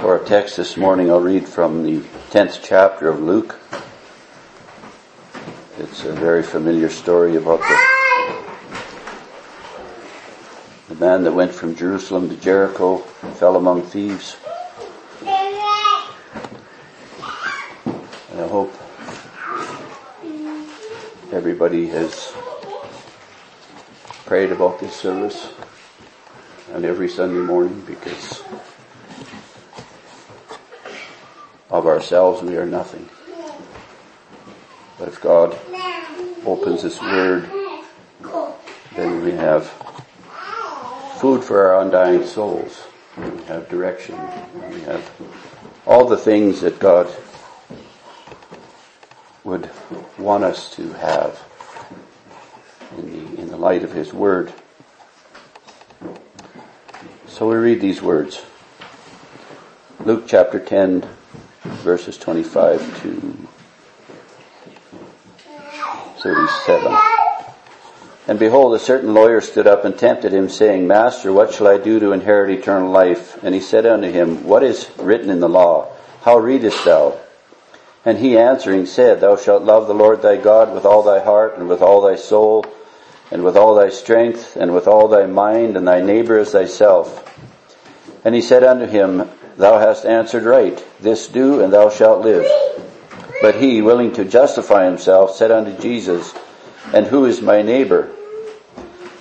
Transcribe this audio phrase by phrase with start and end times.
[0.00, 1.98] For our text this morning, I'll read from the
[2.30, 3.58] 10th chapter of Luke.
[5.76, 7.76] It's a very familiar story about the,
[10.94, 14.36] the man that went from Jerusalem to Jericho and fell among thieves.
[15.20, 15.30] And
[18.40, 18.72] I hope
[21.32, 22.32] everybody has
[24.26, 25.52] prayed about this service
[26.72, 28.44] and every Sunday morning because
[31.70, 33.08] of ourselves we are nothing.
[35.00, 35.58] But if God
[36.46, 37.50] opens His Word,
[38.94, 39.66] then we have
[41.16, 42.84] food for our undying souls.
[43.16, 44.14] We have direction.
[44.70, 45.10] We have
[45.86, 47.12] all the things that God
[49.42, 49.68] would
[50.18, 51.42] want us to have
[52.96, 54.52] in the, in the light of His Word.
[57.26, 58.44] So we read these words.
[60.04, 61.17] Luke chapter 10
[61.68, 63.48] verses 25 to
[66.22, 66.98] 37.
[68.28, 71.78] And behold, a certain lawyer stood up and tempted him, saying, Master, what shall I
[71.78, 73.42] do to inherit eternal life?
[73.42, 75.90] And he said unto him, What is written in the law?
[76.22, 77.18] How readest thou?
[78.04, 81.56] And he answering said, Thou shalt love the Lord thy God with all thy heart,
[81.56, 82.66] and with all thy soul,
[83.30, 87.24] and with all thy strength, and with all thy mind, and thy neighbor as thyself.
[88.24, 90.82] And he said unto him, Thou hast answered right.
[91.00, 92.48] This do, and thou shalt live.
[93.40, 96.32] But he, willing to justify himself, said unto Jesus,
[96.94, 98.08] And who is my neighbor?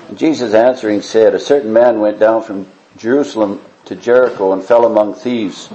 [0.08, 4.86] And Jesus answering said, A certain man went down from Jerusalem to Jericho and fell
[4.86, 5.68] among thieves,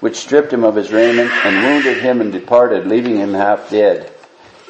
[0.00, 4.12] which stripped him of his raiment and wounded him and departed, leaving him half dead.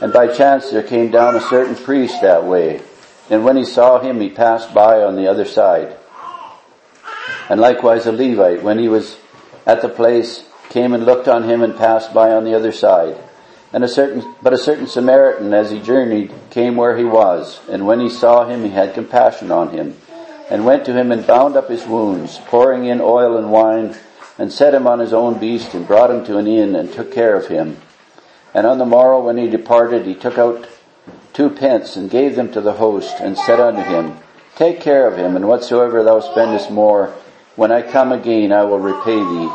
[0.02, 2.82] And by chance there came down a certain priest that way.
[3.30, 5.96] And when he saw him, he passed by on the other side.
[7.48, 9.16] And likewise a Levite, when he was
[9.66, 13.16] at the place, came and looked on him and passed by on the other side.
[13.72, 17.86] And a certain, but a certain Samaritan, as he journeyed, came where he was, and
[17.86, 19.96] when he saw him, he had compassion on him,
[20.48, 23.94] and went to him and bound up his wounds, pouring in oil and wine,
[24.38, 27.12] and set him on his own beast, and brought him to an inn, and took
[27.12, 27.76] care of him.
[28.54, 30.66] And on the morrow, when he departed, he took out
[31.32, 34.18] two pence, and gave them to the host, and said unto him,
[34.56, 37.14] Take care of him, and whatsoever thou spendest more,
[37.56, 39.48] when I come again, I will repay thee.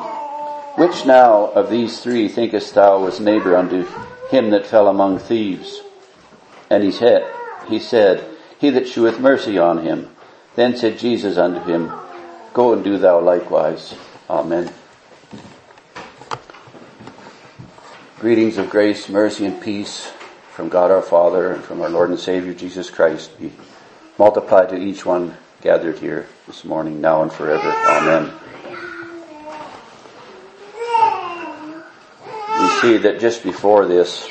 [0.76, 3.86] Which now of these three thinkest thou was neighbor unto
[4.30, 5.82] him that fell among thieves?
[6.70, 7.26] And he said,
[7.68, 8.26] he said,
[8.60, 10.10] he that sheweth mercy on him.
[10.56, 11.92] Then said Jesus unto him,
[12.54, 13.96] Go and do thou likewise.
[14.30, 14.72] Amen.
[18.20, 20.12] Greetings of grace, mercy, and peace
[20.52, 23.52] from God our Father and from our Lord and Savior Jesus Christ be
[24.18, 25.36] multiplied to each one
[25.66, 27.72] gathered here this morning, now and forever.
[27.88, 28.32] Amen.
[32.62, 34.30] We see that just before this,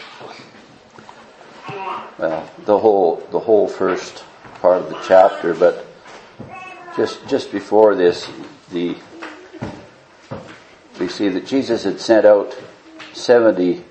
[2.18, 4.22] well, the whole, the whole first
[4.60, 5.84] part of the chapter, but
[6.96, 8.30] just, just before this,
[8.70, 8.94] the,
[11.00, 12.56] we see that Jesus had sent out
[13.12, 13.82] 70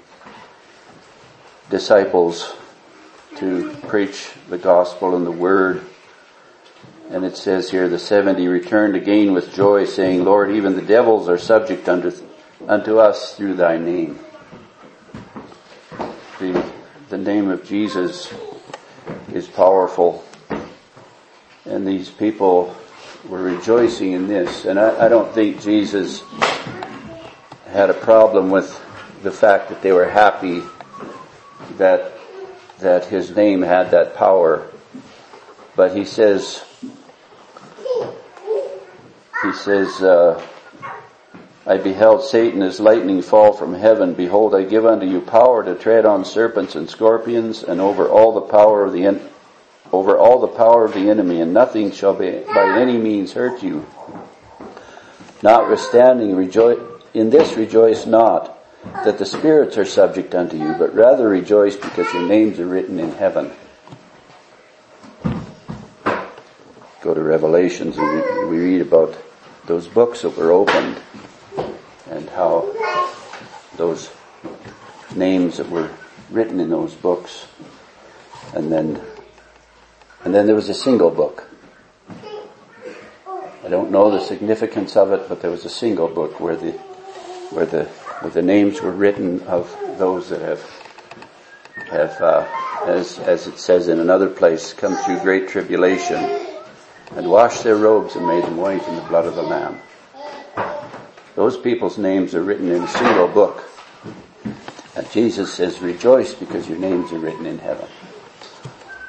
[1.69, 2.55] disciples
[3.35, 5.83] to preach the gospel and the word
[7.13, 11.29] and it says here, the seventy returned again with joy, saying, Lord, even the devils
[11.29, 12.11] are subject unto,
[12.67, 14.17] unto us through thy name.
[16.39, 16.65] The,
[17.09, 18.33] the name of Jesus
[19.31, 20.25] is powerful.
[21.65, 22.75] And these people
[23.29, 24.65] were rejoicing in this.
[24.65, 26.23] And I, I don't think Jesus
[27.67, 28.81] had a problem with
[29.21, 30.63] the fact that they were happy
[31.77, 32.11] that,
[32.79, 34.67] that his name had that power.
[35.75, 36.63] But he says,
[39.53, 40.43] he says, uh,
[41.67, 44.15] I beheld Satan as lightning fall from heaven.
[44.15, 48.33] Behold, I give unto you power to tread on serpents and scorpions and over all
[48.33, 49.29] the power of the en-
[49.91, 53.61] over all the power of the enemy, and nothing shall be, by any means hurt
[53.61, 53.85] you.
[55.43, 56.79] Notwithstanding, rejoice,
[57.13, 58.57] in this rejoice not
[59.05, 62.99] that the spirits are subject unto you, but rather rejoice because your names are written
[62.99, 63.51] in heaven.
[67.01, 69.15] Go to Revelations and we read about
[69.65, 71.01] those books that were opened
[72.09, 72.73] and how
[73.77, 74.11] those
[75.15, 75.89] names that were
[76.29, 77.47] written in those books.
[78.53, 79.01] And then
[80.23, 81.49] and then there was a single book.
[83.63, 86.71] I don't know the significance of it but there was a single book where the
[87.51, 90.61] where the where the names were written of those that have
[91.89, 92.47] have uh,
[92.85, 96.52] as as it says in another place come through great tribulation
[97.15, 99.79] and washed their robes and made them white in the blood of the Lamb.
[101.35, 103.63] those people's names are written in a single book.
[104.95, 107.87] And Jesus says, rejoice because your names are written in heaven.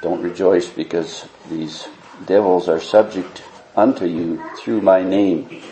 [0.01, 1.89] Don't rejoice because these
[2.27, 3.43] devils are subject
[3.77, 5.63] unto you through my name.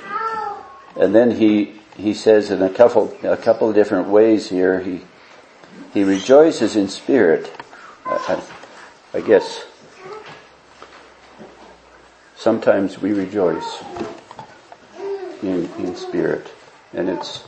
[0.97, 5.01] And then he, he says in a couple, a couple of different ways here, he,
[5.95, 7.51] he rejoices in spirit.
[8.05, 8.43] I,
[9.15, 9.65] I, I guess
[12.43, 13.85] sometimes we rejoice
[15.45, 16.53] in, in spirit
[16.93, 17.45] and it's,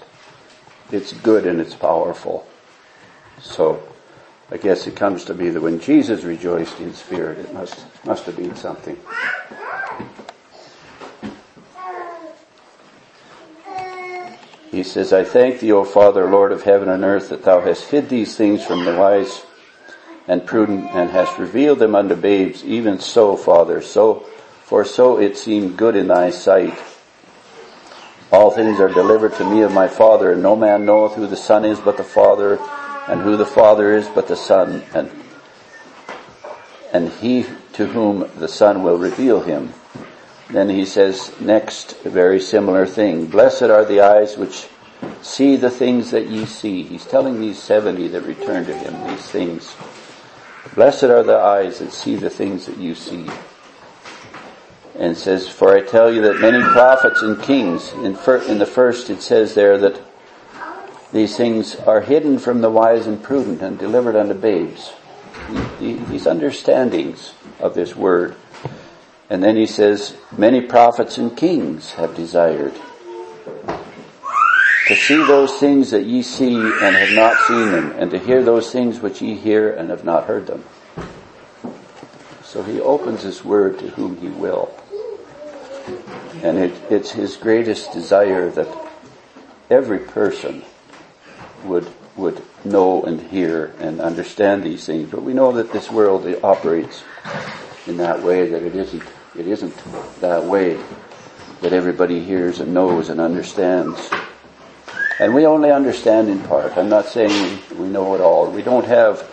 [0.93, 2.47] it's good and it's powerful.
[3.41, 3.83] So
[4.53, 8.25] I guess it comes to be that when Jesus rejoiced in spirit, it must, must
[8.27, 8.97] have been something.
[14.71, 17.91] He says, I thank thee, O Father, Lord of heaven and earth, that thou hast
[17.91, 19.43] hid these things from the wise
[20.29, 24.27] and prudent and hast revealed them unto babes, even so, Father, so,
[24.65, 26.77] for so it seemed good in thy sight.
[28.33, 31.37] All things are delivered to me of my Father, and no man knoweth who the
[31.37, 32.59] Son is but the Father,
[33.07, 35.11] and who the Father is but the Son, and,
[36.93, 39.75] and he to whom the Son will reveal him.
[40.49, 43.27] Then he says next a very similar thing.
[43.27, 44.69] Blessed are the eyes which
[45.23, 46.83] see the things that ye see.
[46.83, 49.75] He's telling these 70 that return to him these things.
[50.75, 53.27] Blessed are the eyes that see the things that you see.
[54.97, 58.67] And says, for I tell you that many prophets and kings, in, fir- in the
[58.67, 60.01] first it says there that
[61.13, 64.93] these things are hidden from the wise and prudent and delivered unto babes.
[65.81, 68.37] These understandings of this word
[69.31, 72.75] and then he says, many prophets and kings have desired
[74.87, 78.43] to see those things that ye see and have not seen them, and to hear
[78.43, 80.63] those things which ye hear and have not heard them.
[82.43, 84.79] So he opens his word to whom he will.
[86.45, 88.69] And it, it's his greatest desire that
[89.71, 90.63] every person
[91.65, 95.11] would, would know and hear and understand these things.
[95.11, 97.03] But we know that this world operates
[97.87, 99.03] in that way that it isn't,
[99.35, 99.75] it isn't
[100.21, 100.79] that way
[101.63, 104.11] that everybody hears and knows and understands.
[105.19, 106.77] And we only understand in part.
[106.77, 108.51] I'm not saying we, we know it all.
[108.51, 109.27] We don't have,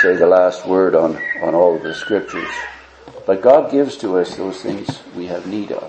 [0.00, 2.50] say, the last word on, on all of the scriptures.
[3.30, 5.88] But God gives to us those things we have need of.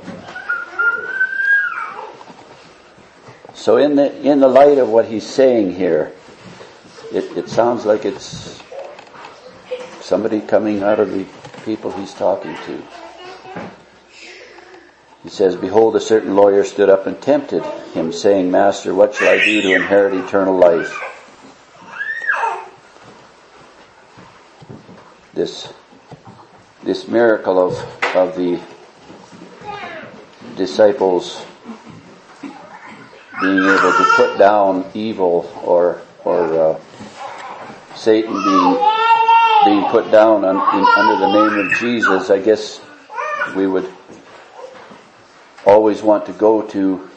[3.56, 6.14] So in the, in the light of what he's saying here,
[7.12, 8.62] it, it sounds like it's
[10.02, 11.26] somebody coming out of the
[11.66, 12.84] people he's talking to.
[15.24, 17.66] He says, Behold, a certain lawyer stood up and tempted
[17.96, 20.96] him, saying, Master, what shall I do to inherit eternal life?
[25.34, 25.74] This,
[26.84, 27.74] this miracle of,
[28.16, 28.60] of the
[30.56, 31.46] disciples
[32.42, 36.80] being able to put down evil or, or uh,
[37.96, 38.78] Satan being
[39.66, 42.82] being put down on, in, under the name of Jesus, I guess
[43.56, 43.92] we would
[45.66, 47.10] always want to go to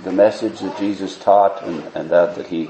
[0.00, 2.68] the message that Jesus taught and, and that that he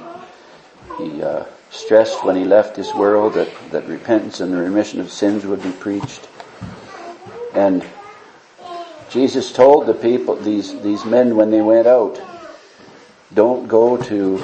[0.99, 5.10] he uh, stressed when he left this world that, that repentance and the remission of
[5.10, 6.28] sins would be preached.
[7.54, 7.84] And
[9.10, 12.20] Jesus told the people, these, these men when they went out,
[13.32, 14.42] don't go to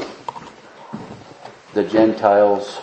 [1.75, 2.81] the Gentiles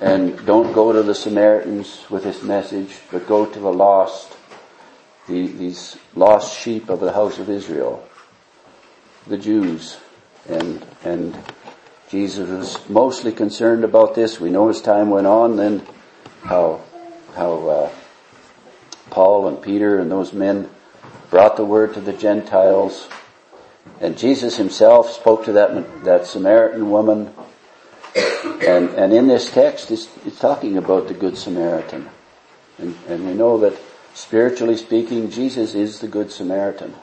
[0.00, 4.36] and don't go to the Samaritans with this message, but go to the lost,
[5.28, 8.06] the, these lost sheep of the house of Israel,
[9.26, 9.98] the Jews.
[10.48, 11.38] And, and
[12.10, 14.40] Jesus was mostly concerned about this.
[14.40, 15.86] We know as time went on then
[16.42, 16.80] how,
[17.34, 17.90] how, uh,
[19.10, 20.68] Paul and Peter and those men
[21.30, 23.08] brought the word to the Gentiles.
[24.00, 27.32] And Jesus himself spoke to that, that Samaritan woman
[28.14, 32.08] and, and in this text, it's, it's talking about the Good Samaritan.
[32.78, 33.78] And, and we know that
[34.14, 36.94] spiritually speaking, Jesus is the Good Samaritan.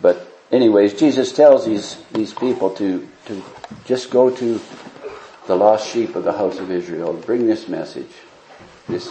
[0.00, 3.42] But anyways, Jesus tells these, these people to, to
[3.84, 4.60] just go to
[5.46, 8.12] the lost sheep of the house of Israel, and bring this message.
[8.86, 9.10] This,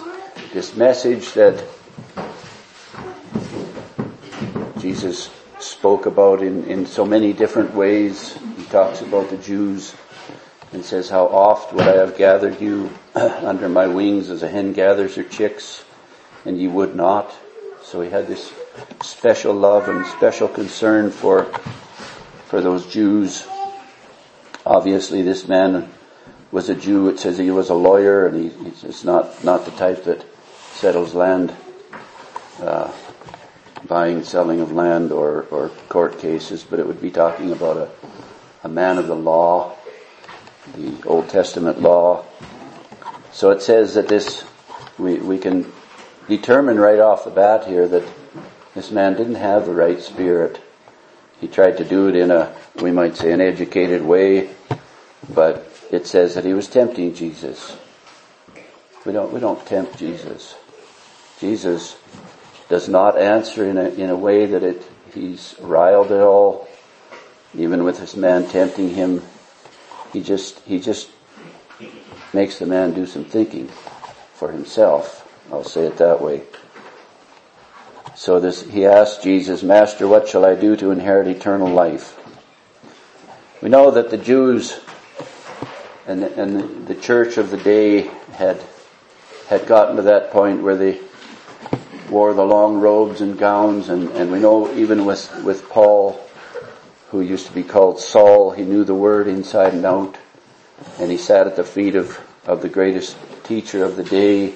[0.53, 1.63] this message that
[4.79, 5.29] Jesus
[5.59, 8.37] spoke about in, in so many different ways.
[8.57, 9.93] He talks about the Jews
[10.71, 14.73] and says, How oft would I have gathered you under my wings as a hen
[14.73, 15.83] gathers her chicks,
[16.45, 17.33] and ye would not.
[17.83, 18.53] So he had this
[19.01, 21.45] special love and special concern for,
[22.45, 23.47] for those Jews.
[24.65, 25.89] Obviously this man
[26.51, 27.09] was a Jew.
[27.09, 30.25] It says he was a lawyer and he, it's not, not the type that
[30.73, 31.55] settles land,
[32.61, 32.91] uh,
[33.87, 37.89] buying, selling of land or, or court cases, but it would be talking about a,
[38.63, 39.75] a man of the law,
[40.75, 42.25] the Old Testament law.
[43.31, 44.43] So it says that this,
[44.97, 45.71] we, we can
[46.27, 48.03] determine right off the bat here that
[48.75, 50.61] this man didn't have the right spirit.
[51.41, 54.49] He tried to do it in a, we might say, an educated way,
[55.33, 57.77] but it says that he was tempting Jesus.
[59.05, 60.55] We don't, we don't tempt Jesus.
[61.39, 61.97] Jesus
[62.67, 64.83] does not answer in a, in a way that it,
[65.13, 66.67] he's riled at all.
[67.55, 69.23] Even with this man tempting him,
[70.13, 71.09] he just, he just
[72.33, 73.69] makes the man do some thinking
[74.33, 75.25] for himself.
[75.51, 76.43] I'll say it that way.
[78.19, 82.19] So this, he asked Jesus, Master, what shall I do to inherit eternal life?
[83.61, 84.77] We know that the Jews
[86.05, 88.61] and the, and the church of the day had,
[89.47, 90.99] had gotten to that point where they
[92.09, 96.19] wore the long robes and gowns and, and we know even with, with Paul,
[97.11, 100.17] who used to be called Saul, he knew the word inside and out
[100.99, 104.55] and he sat at the feet of, of the greatest teacher of the day,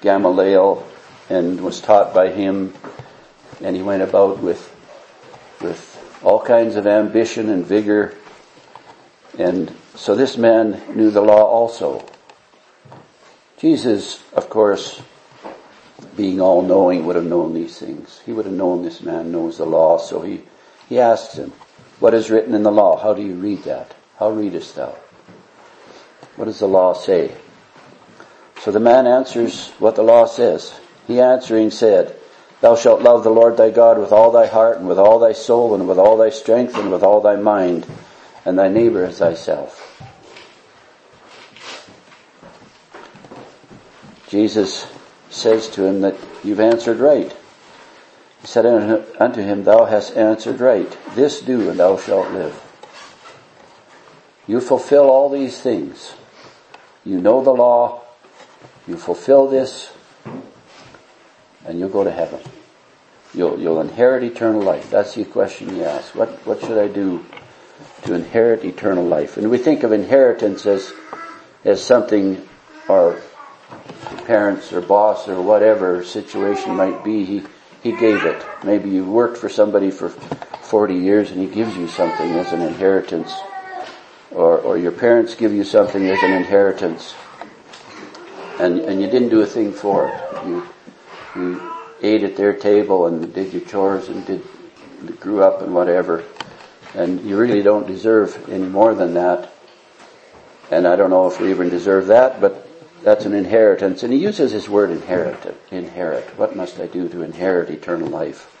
[0.00, 0.84] Gamaliel,
[1.28, 2.72] and was taught by him
[3.62, 4.74] and he went about with,
[5.60, 8.16] with all kinds of ambition and vigor
[9.38, 12.04] and so this man knew the law also.
[13.58, 15.02] Jesus, of course,
[16.16, 18.20] being all knowing, would have known these things.
[18.24, 20.42] He would have known this man knows the law, so he,
[20.88, 21.52] he asks him,
[22.00, 22.96] What is written in the law?
[22.96, 23.94] How do you read that?
[24.18, 24.94] How readest thou?
[26.36, 27.34] What does the law say?
[28.60, 30.78] So the man answers what the law says.
[31.06, 32.18] He answering said,
[32.60, 35.32] Thou shalt love the Lord thy God with all thy heart and with all thy
[35.32, 37.86] soul and with all thy strength and with all thy mind
[38.44, 39.82] and thy neighbor as thyself.
[44.28, 44.86] Jesus
[45.30, 47.34] says to him that you've answered right.
[48.40, 48.66] He said
[49.20, 50.96] unto him, Thou hast answered right.
[51.14, 52.62] This do, and thou shalt live.
[54.46, 56.14] You fulfill all these things.
[57.04, 58.02] You know the law.
[58.86, 59.90] You fulfill this,
[61.66, 62.40] and you'll go to heaven.
[63.34, 64.90] You'll, you'll inherit eternal life.
[64.90, 66.14] That's the question you ask.
[66.14, 67.24] What, what should I do
[68.04, 69.36] to inherit eternal life?
[69.36, 70.92] And we think of inheritance as,
[71.64, 72.46] as something
[72.88, 73.20] our
[74.26, 77.42] parents or boss or whatever situation might be, he,
[77.82, 78.42] he gave it.
[78.64, 82.62] Maybe you worked for somebody for 40 years and he gives you something as an
[82.62, 83.34] inheritance.
[84.30, 87.14] Or, or your parents give you something as an inheritance.
[88.58, 90.46] And, and you didn't do a thing for it.
[90.46, 90.66] You,
[91.36, 94.42] you ate at their table and did your chores and did,
[95.20, 96.24] grew up and whatever.
[96.94, 99.52] And you really don't deserve any more than that.
[100.70, 102.68] And I don't know if we even deserve that, but
[103.02, 104.02] that's an inheritance.
[104.02, 105.56] And he uses his word inherit.
[105.70, 106.24] Inherit.
[106.38, 108.52] What must I do to inherit eternal life?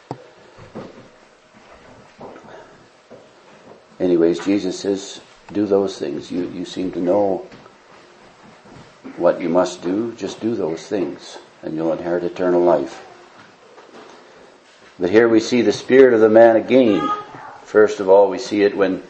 [3.98, 5.20] Anyways, Jesus says,
[5.52, 6.30] do those things.
[6.30, 7.46] You, you seem to know
[9.16, 10.14] what you must do.
[10.14, 13.04] Just do those things and you'll inherit eternal life.
[14.98, 17.08] But here we see the spirit of the man again.
[17.64, 19.02] First of all, we see it when,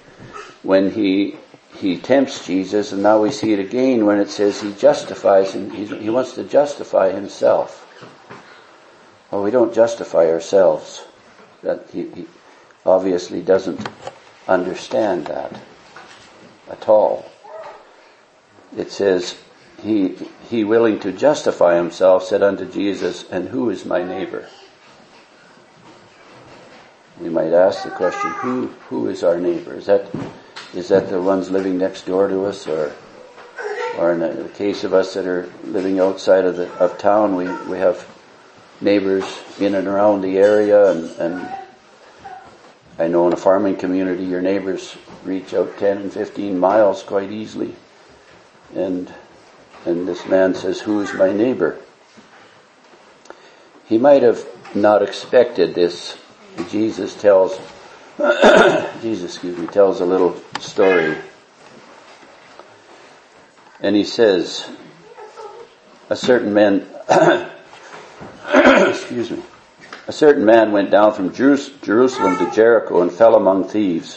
[0.63, 1.37] when he
[1.77, 5.71] he tempts Jesus, and now we see it again when it says he justifies him.
[5.71, 7.83] He wants to justify himself.
[9.31, 11.05] Well, we don't justify ourselves.
[11.63, 12.27] That he, he
[12.85, 13.87] obviously doesn't
[14.49, 15.61] understand that
[16.71, 17.31] at all.
[18.77, 19.37] It says
[19.83, 20.17] he
[20.49, 24.47] he willing to justify himself said unto Jesus, "And who is my neighbor?"
[27.21, 30.07] We might ask the question, "Who who is our neighbor?" Is that
[30.75, 32.93] is that the ones living next door to us or
[33.99, 37.47] or in the case of us that are living outside of the of town we
[37.69, 38.07] we have
[38.81, 39.25] neighbors
[39.59, 41.49] in and around the area and, and
[42.99, 47.31] I know in a farming community your neighbors reach out 10 and 15 miles quite
[47.31, 47.75] easily
[48.75, 49.13] and
[49.87, 51.79] and this man says who is my neighbor
[53.87, 56.19] he might have not expected this
[56.69, 57.59] Jesus tells
[59.03, 61.19] Jesus, excuse me, tells a little story.
[63.79, 64.67] And he says,
[66.09, 66.87] a certain man,
[68.55, 69.43] excuse me,
[70.07, 74.17] a certain man went down from Jerusalem to Jericho and fell among thieves,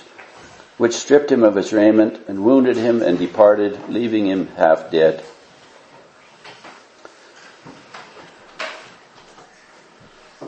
[0.78, 5.26] which stripped him of his raiment and wounded him and departed, leaving him half dead.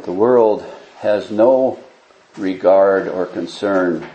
[0.03, 0.65] The world
[0.97, 1.79] has no
[2.37, 4.07] regard or concern.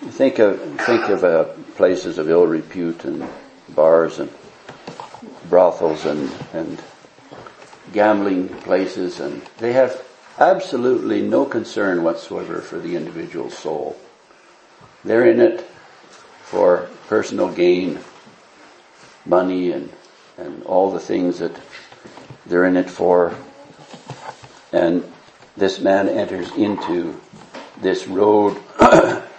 [0.00, 1.44] Think of think of uh,
[1.76, 3.26] places of ill repute and
[3.70, 4.30] bars and
[5.48, 6.82] brothels and and
[7.92, 10.04] gambling places, and they have
[10.38, 13.96] absolutely no concern whatsoever for the individual soul.
[15.04, 15.62] They're in it
[16.42, 18.00] for personal gain,
[19.24, 19.90] money and,
[20.36, 21.58] and all the things that
[22.46, 23.34] they're in it for.
[24.72, 25.10] And
[25.56, 27.20] this man enters into
[27.80, 29.30] this road that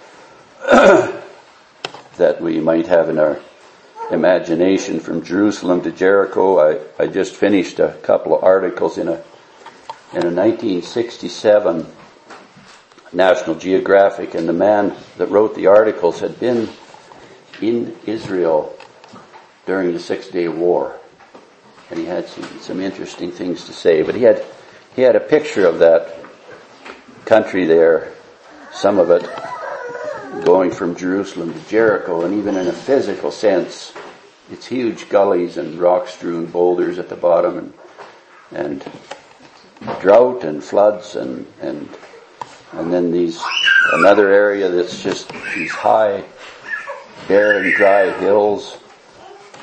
[2.41, 3.39] we might have in our
[4.11, 6.59] imagination from Jerusalem to Jericho.
[6.59, 9.23] I, I just finished a couple of articles in a
[10.11, 11.85] in a 1967
[13.13, 16.67] National Geographic, and the man that wrote the articles had been
[17.61, 18.75] in Israel
[19.67, 20.99] during the Six Day War,
[21.91, 24.01] and he had some, some interesting things to say.
[24.01, 24.43] But he had
[24.95, 26.15] he had a picture of that
[27.25, 28.11] country there,
[28.71, 29.27] some of it
[30.43, 33.93] going from Jerusalem to Jericho, and even in a physical sense,
[34.51, 37.73] it's huge gullies and rock-strewn boulders at the bottom, and
[38.51, 38.91] and
[40.01, 41.87] drought and floods, and and
[42.73, 43.39] and then these
[43.93, 46.23] another area that's just these high,
[47.27, 48.78] bare and dry hills.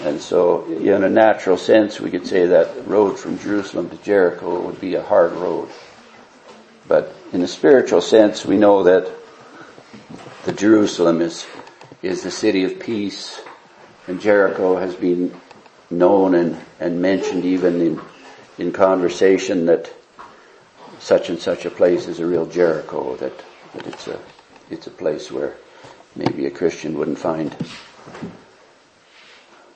[0.00, 3.96] And so, in a natural sense, we could say that the road from Jerusalem to
[3.98, 5.68] Jericho would be a hard road.
[6.86, 9.10] But in a spiritual sense, we know that
[10.44, 11.46] the Jerusalem is,
[12.02, 13.40] is the city of peace,
[14.06, 15.34] and Jericho has been
[15.90, 18.00] known and, and mentioned even in,
[18.58, 19.90] in conversation that
[20.98, 23.32] such and such a place is a real Jericho, that,
[23.74, 24.18] that it's a,
[24.70, 25.54] it's a place where
[26.14, 27.56] maybe a Christian wouldn't find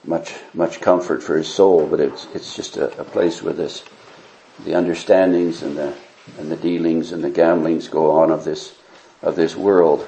[0.04, 3.84] much, much comfort for his soul, but it's, it's just a, a place where this,
[4.64, 5.94] the understandings and the,
[6.38, 8.74] and the dealings and the gamblings go on of this,
[9.22, 10.06] of this world.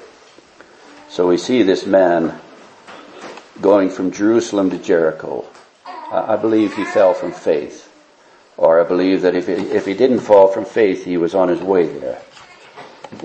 [1.09, 2.41] So we see this man
[3.61, 5.45] going from Jerusalem to Jericho.
[6.11, 7.89] I believe he fell from faith.
[8.57, 11.49] Or I believe that if he, if he didn't fall from faith, he was on
[11.49, 12.21] his way there.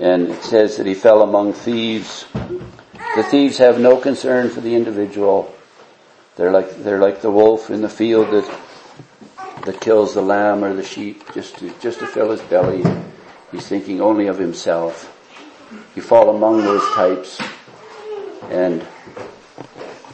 [0.00, 2.26] And it says that he fell among thieves.
[2.32, 5.54] The thieves have no concern for the individual.
[6.38, 8.60] They're like, they're like the wolf in the field that,
[9.66, 12.84] that kills the lamb or the sheep just to, just to fill his belly.
[13.50, 15.12] He's thinking only of himself.
[15.96, 17.40] You fall among those types.
[18.50, 18.86] And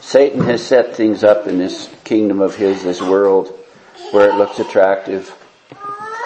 [0.01, 3.55] Satan has set things up in this kingdom of his, this world,
[4.09, 5.31] where it looks attractive,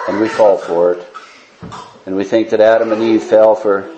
[0.08, 1.06] and we fall for it.
[2.06, 3.94] And we think that Adam and Eve fell for,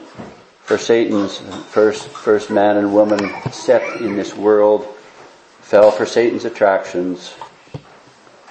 [0.63, 1.39] for Satan's
[1.71, 3.21] first, first man and woman
[3.53, 4.92] set in this world,
[5.73, 7.33] fell for Satan's attractions,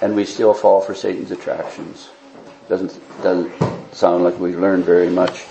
[0.02, 2.10] and we still fall for Satan's attractions.
[2.68, 3.54] Doesn't, doesn't
[3.94, 5.42] sound like we've learned very much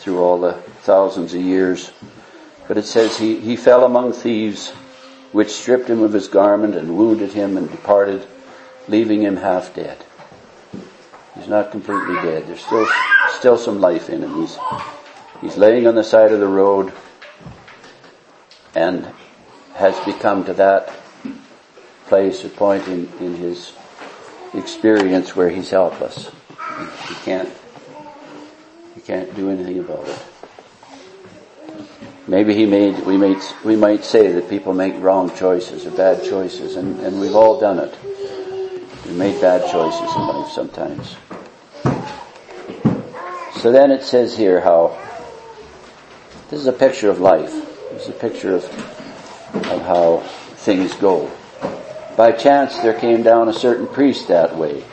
[0.00, 1.92] through all the thousands of years.
[2.66, 4.70] But it says he, he fell among thieves,
[5.30, 8.26] which stripped him of his garment and wounded him and departed,
[8.88, 10.04] leaving him half dead.
[11.36, 12.48] He's not completely dead.
[12.48, 12.88] There's still,
[13.28, 14.40] still some life in him.
[14.40, 14.58] He's,
[15.40, 16.92] he's laying on the side of the road
[18.74, 19.06] and
[19.76, 20.92] has become to that
[22.06, 23.72] place or point in, in his
[24.54, 26.30] experience where he's helpless.
[27.08, 27.52] He, can't,
[28.94, 30.22] he can't do anything about it.
[32.26, 36.24] Maybe he made, we might, we might say that people make wrong choices or bad
[36.24, 37.94] choices and, and we've all done it.
[39.04, 41.16] We made bad choices in life sometimes.
[43.60, 44.98] So then it says here how,
[46.50, 47.52] this is a picture of life.
[47.92, 48.64] This is a picture of
[49.86, 51.30] how things go.
[52.16, 54.84] By chance there came down a certain priest that way.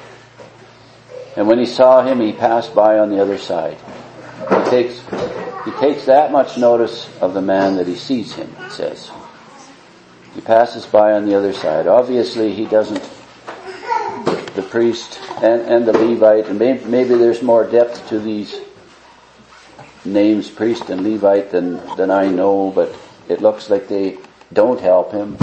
[1.35, 3.77] And when he saw him, he passed by on the other side.
[4.49, 5.01] He takes
[5.65, 9.09] he takes that much notice of the man that he sees him, it says.
[10.35, 11.87] He passes by on the other side.
[11.87, 13.01] Obviously he doesn't,
[14.55, 18.59] the priest and, and the Levite, and maybe, maybe there's more depth to these
[20.03, 22.93] names, priest and Levite, than, than I know, but
[23.29, 24.17] it looks like they
[24.53, 25.37] don't help him,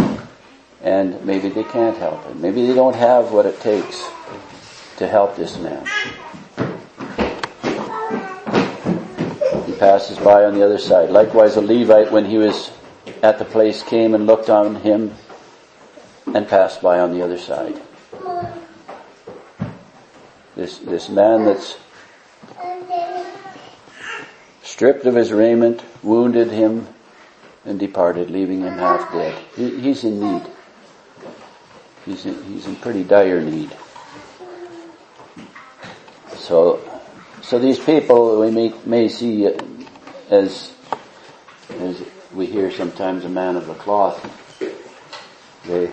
[0.82, 2.40] and maybe they can't help him.
[2.40, 4.08] Maybe they don't have what it takes
[4.96, 5.84] to help this man.
[9.66, 11.10] He passes by on the other side.
[11.10, 12.70] Likewise, a Levite, when he was
[13.22, 15.14] at the place, came and looked on him
[16.34, 17.80] and passed by on the other side.
[20.54, 21.78] This, this man that's
[24.62, 26.86] stripped of his raiment, wounded him,
[27.64, 29.42] and departed, leaving him half dead.
[29.56, 30.42] He, he's in need.
[32.04, 33.70] He's in, he's in pretty dire need.
[36.34, 36.80] So,
[37.42, 39.46] so these people we may, may see
[40.30, 40.72] as
[41.70, 44.18] as we hear sometimes a man of the cloth,
[45.66, 45.92] they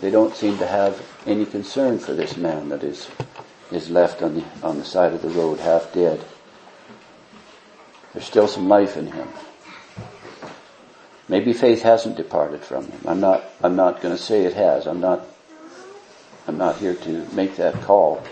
[0.00, 3.10] they don't seem to have any concern for this man that is
[3.72, 6.24] is left on the, on the side of the road, half dead.
[8.12, 9.28] There's still some life in him.
[11.28, 13.00] Maybe faith hasn't departed from him.
[13.06, 14.86] I'm not, I'm not going to say it has.
[14.86, 15.26] I'm not,
[16.46, 18.22] I'm not here to make that call.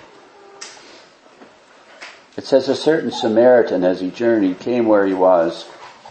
[2.37, 5.67] It says a certain Samaritan as he journeyed came where he was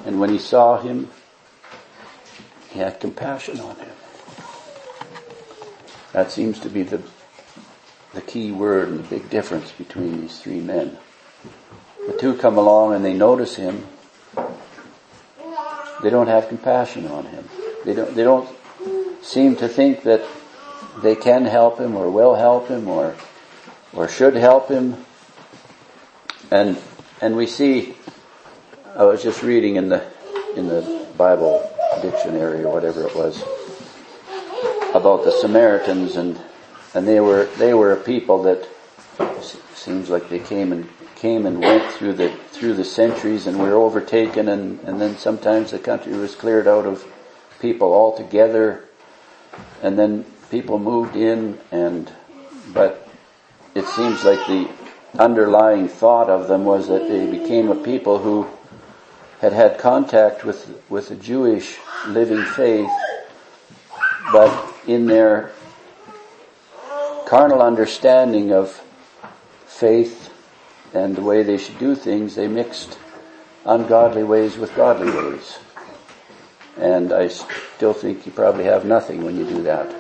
[0.06, 1.10] and when he saw him,
[2.70, 3.90] he had compassion on him.
[6.14, 7.02] That seems to be the,
[8.14, 10.98] the key word and the big difference between these three men.
[12.08, 13.88] The two come along and they notice him.
[16.02, 17.48] They don't have compassion on him.
[17.86, 18.50] They don't, they don't
[19.22, 20.24] seem to think that
[21.02, 23.16] they can help him or will help him or,
[23.94, 24.98] or should help him.
[26.50, 26.78] And,
[27.22, 27.96] and we see,
[28.96, 30.04] I was just reading in the,
[30.56, 31.70] in the Bible
[32.02, 33.42] dictionary or whatever it was
[34.94, 36.40] about the Samaritans and,
[36.94, 38.68] and they were, they were a people that
[39.74, 43.68] seems like they came and came and went through the through the centuries and we
[43.68, 47.04] were overtaken and, and then sometimes the country was cleared out of
[47.60, 48.88] people altogether.
[49.82, 52.12] And then people moved in and
[52.72, 53.10] but
[53.74, 54.70] it seems like the
[55.18, 58.46] underlying thought of them was that they became a people who
[59.40, 62.92] had had contact with with the Jewish living faith
[64.32, 65.52] but in their
[67.26, 68.70] carnal understanding of
[69.66, 70.21] faith
[70.94, 72.98] and the way they should do things, they mixed
[73.66, 75.58] ungodly ways with godly ways.
[76.78, 79.94] And I still think you probably have nothing when you do that.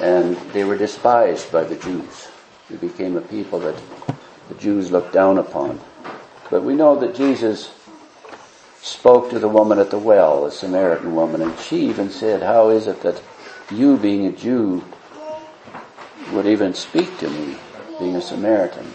[0.00, 2.28] And they were despised by the Jews.
[2.68, 3.80] They became a people that
[4.48, 5.80] the Jews looked down upon.
[6.50, 7.72] But we know that Jesus
[8.80, 12.68] spoke to the woman at the well, the Samaritan woman, and she even said, how
[12.68, 13.20] is it that
[13.70, 14.84] you being a Jew
[16.32, 17.56] would even speak to me,
[17.98, 18.86] being a Samaritan?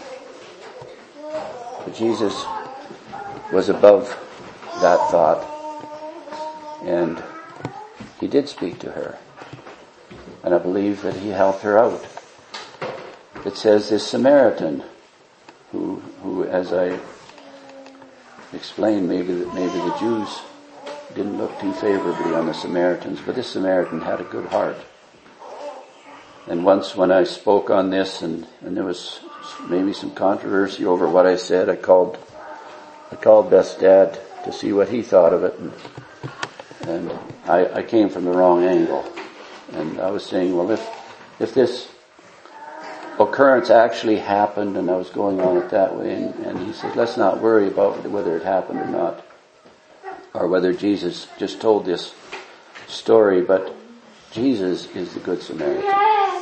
[1.84, 2.44] But Jesus
[3.52, 4.08] was above
[4.80, 5.48] that thought
[6.84, 7.22] and
[8.20, 9.18] he did speak to her.
[10.44, 12.04] And I believe that he helped her out.
[13.44, 14.82] It says this Samaritan
[15.70, 16.98] who, who as I
[18.52, 20.40] explained, maybe that maybe the Jews
[21.14, 24.76] didn't look too favorably on the Samaritans, but this Samaritan had a good heart.
[26.46, 29.20] And once when I spoke on this and, and there was
[29.68, 31.68] maybe some controversy over what I said.
[31.68, 32.18] I called,
[33.10, 35.72] I called Beth's dad to see what he thought of it, and,
[36.88, 39.04] and I, I came from the wrong angle.
[39.72, 40.86] And I was saying, well, if
[41.38, 41.88] if this
[43.18, 46.96] occurrence actually happened, and I was going on it that way, and, and he said,
[46.96, 49.24] let's not worry about whether it happened or not,
[50.34, 52.14] or whether Jesus just told this
[52.86, 53.74] story, but
[54.30, 55.82] Jesus is the Good Samaritan.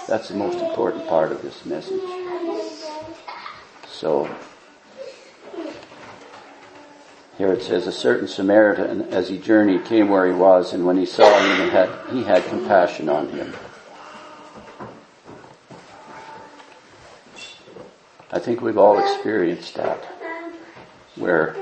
[0.09, 2.20] That's the most important part of this message.
[4.01, 4.35] So,
[7.37, 10.97] here it says, a certain Samaritan, as he journeyed, came where he was, and when
[10.97, 13.55] he saw him, he had, he had compassion on him.
[18.33, 20.03] I think we've all experienced that,
[21.17, 21.55] where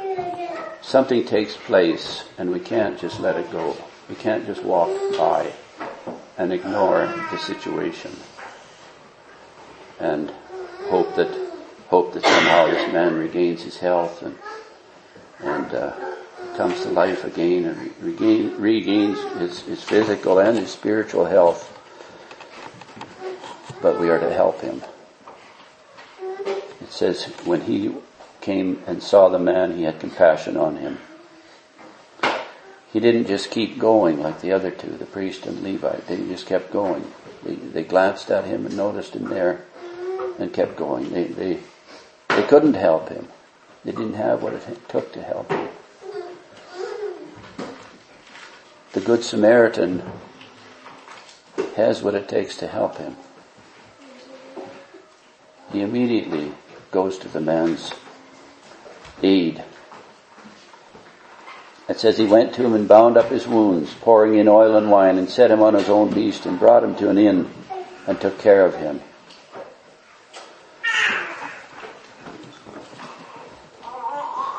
[0.80, 3.76] something takes place and we can't just let it go.
[4.08, 5.52] We can't just walk by
[6.36, 8.12] and ignore the situation
[9.98, 10.30] and
[10.88, 11.47] hope that
[11.88, 14.38] hope that somehow this man regains his health and
[15.40, 15.92] and uh,
[16.56, 21.74] comes to life again and regain, regains his, his physical and his spiritual health.
[23.80, 24.82] But we are to help him.
[26.80, 27.94] It says when he
[28.40, 30.98] came and saw the man, he had compassion on him.
[32.92, 36.06] He didn't just keep going like the other two, the priest and Levite.
[36.08, 37.12] They just kept going.
[37.44, 39.64] They, they glanced at him and noticed him there
[40.38, 41.10] and kept going.
[41.12, 41.60] They, they
[42.38, 43.26] they couldn't help him.
[43.84, 45.68] They didn't have what it took to help him.
[48.92, 50.04] The Good Samaritan
[51.74, 53.16] has what it takes to help him.
[55.72, 56.52] He immediately
[56.92, 57.92] goes to the man's
[59.20, 59.64] aid.
[61.88, 64.92] It says he went to him and bound up his wounds, pouring in oil and
[64.92, 67.50] wine, and set him on his own beast, and brought him to an inn,
[68.06, 69.00] and took care of him.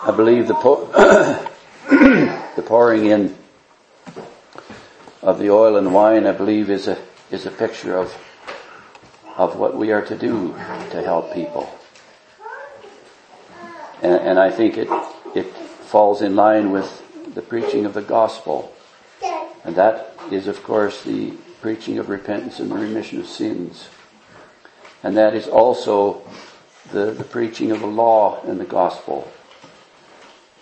[0.09, 0.55] I believe the,
[2.55, 3.37] the pouring in
[5.21, 6.97] of the oil and wine, I believe, is a
[7.29, 8.17] is a picture of
[9.37, 10.55] of what we are to do
[10.89, 11.69] to help people,
[14.01, 14.87] and, and I think it
[15.35, 17.03] it falls in line with
[17.35, 18.73] the preaching of the gospel,
[19.63, 23.89] and that is, of course, the preaching of repentance and the remission of sins.
[25.03, 26.23] And that is also
[26.91, 29.31] the, the preaching of the law and the gospel.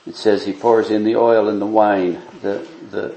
[0.08, 2.22] It says he pours in the oil and the wine.
[2.42, 3.14] The, the,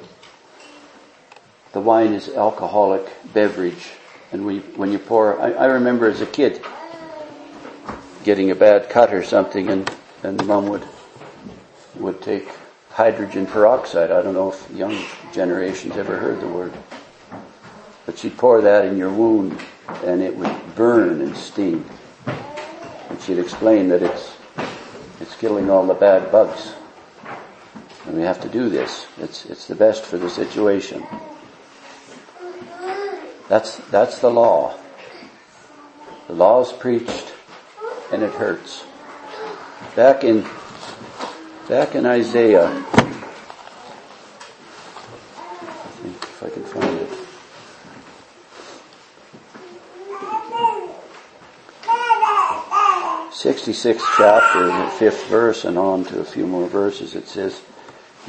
[1.72, 3.92] the wine is alcoholic beverage.
[4.32, 6.60] And we, when you pour, I, I remember as a kid
[8.24, 9.88] getting a bad cut or something and,
[10.24, 10.84] and mom would,
[11.94, 12.48] would take
[12.90, 14.10] hydrogen peroxide.
[14.10, 15.00] I don't know if young
[15.32, 16.72] generations ever heard the word.
[18.04, 19.60] But she'd pour that in your wound
[20.04, 21.88] and it would burn and sting.
[22.26, 24.32] And she'd explain that it's,
[25.20, 26.74] it's killing all the bad bugs.
[28.06, 29.06] And we have to do this.
[29.18, 31.04] It's, it's the best for the situation.
[33.48, 34.78] That's, that's the law.
[36.28, 37.34] The law is preached
[38.12, 38.84] and it hurts.
[39.96, 40.46] Back in,
[41.68, 42.72] back in Isaiah, I
[46.02, 47.20] think if I can find it.
[53.40, 57.62] 66th chapter, the fifth verse, and on to a few more verses, it says,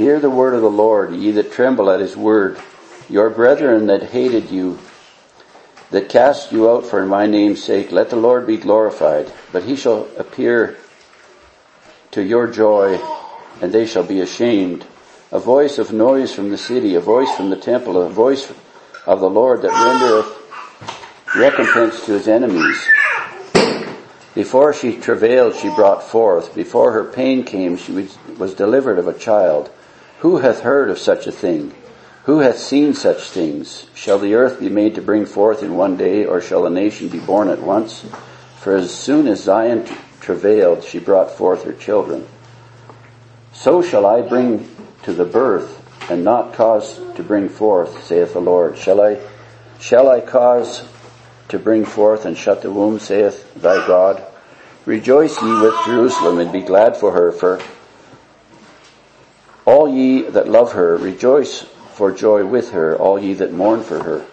[0.02, 2.60] Hear the word of the Lord, ye that tremble at his word.
[3.08, 4.80] Your brethren that hated you,
[5.92, 9.32] that cast you out for my name's sake, let the Lord be glorified.
[9.52, 10.80] But he shall appear
[12.10, 13.00] to your joy,
[13.62, 14.88] and they shall be ashamed.
[15.32, 18.52] A voice of noise from the city, a voice from the temple, a voice
[19.06, 22.90] of the Lord that rendereth recompense to his enemies.
[24.34, 26.56] Before she travailed, she brought forth.
[26.56, 28.10] Before her pain came, she
[28.40, 29.70] was delivered of a child.
[30.22, 31.74] Who hath heard of such a thing?
[32.26, 33.88] Who hath seen such things?
[33.96, 37.08] Shall the earth be made to bring forth in one day, or shall a nation
[37.08, 38.06] be born at once?
[38.60, 39.88] For as soon as Zion
[40.20, 42.28] travailed, she brought forth her children.
[43.52, 44.70] So shall I bring
[45.04, 45.80] to the birth,
[46.12, 48.78] and not cause to bring forth, saith the Lord.
[48.78, 49.20] Shall I,
[49.80, 50.88] shall I cause
[51.48, 54.24] to bring forth and shut the womb, saith thy God?
[54.86, 57.60] Rejoice ye with Jerusalem, and be glad for her, for
[59.66, 61.62] all ye that love her, rejoice
[61.94, 64.26] for joy with her, all ye that mourn for her.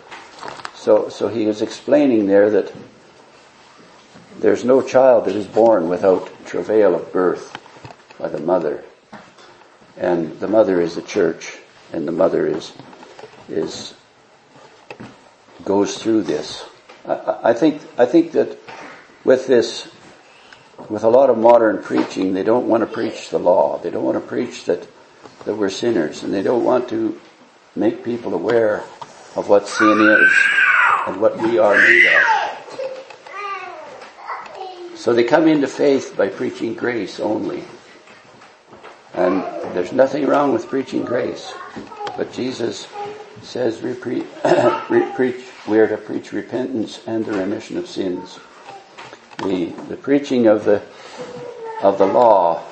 [0.75, 2.73] So, so he is explaining there that
[4.39, 7.53] there's no child that is born without travail of birth
[8.19, 8.85] by the mother.
[9.97, 11.59] And the mother is the church,
[11.93, 12.73] and the mother is,
[13.49, 13.95] is,
[15.65, 16.65] goes through this.
[17.05, 18.59] I, I think, I think that
[19.25, 19.89] with this,
[20.89, 23.79] with a lot of modern preaching, they don't want to preach the law.
[23.79, 24.87] They don't want to preach that,
[25.45, 27.21] that we're sinners, and they don't want to
[27.77, 28.85] make people aware
[29.37, 30.33] of what sin is
[31.07, 32.23] and what we are made of.
[34.97, 37.65] So they come into faith by preaching grace only.
[39.15, 39.43] And
[39.75, 41.53] there's nothing wrong with preaching grace.
[42.17, 42.89] But Jesus
[43.43, 44.27] says we pre-
[45.15, 48.39] preach, we are to preach repentance and the remission of sins.
[49.39, 50.83] The, the preaching of the,
[51.81, 52.65] of the law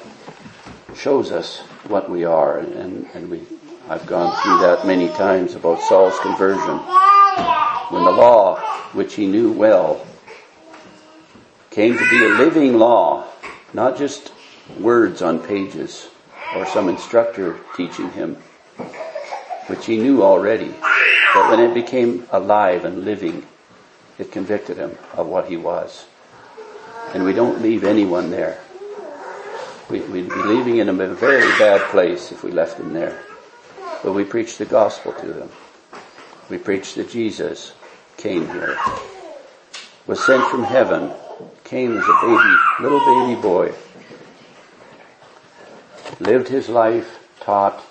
[0.96, 3.40] shows us what we are and, and we
[3.88, 6.78] I've gone through that many times about Saul's conversion.
[7.90, 8.56] When the law,
[8.94, 10.04] which he knew well,
[11.70, 13.28] came to be a living law,
[13.72, 14.32] not just
[14.80, 16.08] words on pages
[16.56, 18.34] or some instructor teaching him,
[19.68, 20.74] which he knew already.
[21.32, 23.46] But when it became alive and living,
[24.18, 26.06] it convicted him of what he was.
[27.14, 28.58] And we don't leave anyone there.
[29.88, 33.22] We, would be leaving him in a very bad place if we left them there.
[34.02, 35.50] But we preach the gospel to them.
[36.50, 37.72] We preach that Jesus
[38.16, 38.76] came here,
[40.06, 41.12] was sent from heaven,
[41.64, 43.74] came as a baby, little baby boy,
[46.20, 47.84] lived his life, taught,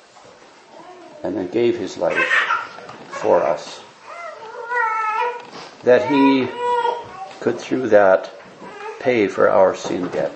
[1.23, 2.17] and then gave his life
[3.09, 3.81] for us.
[5.83, 6.47] That he
[7.39, 8.31] could through that
[8.99, 10.35] pay for our sin debt.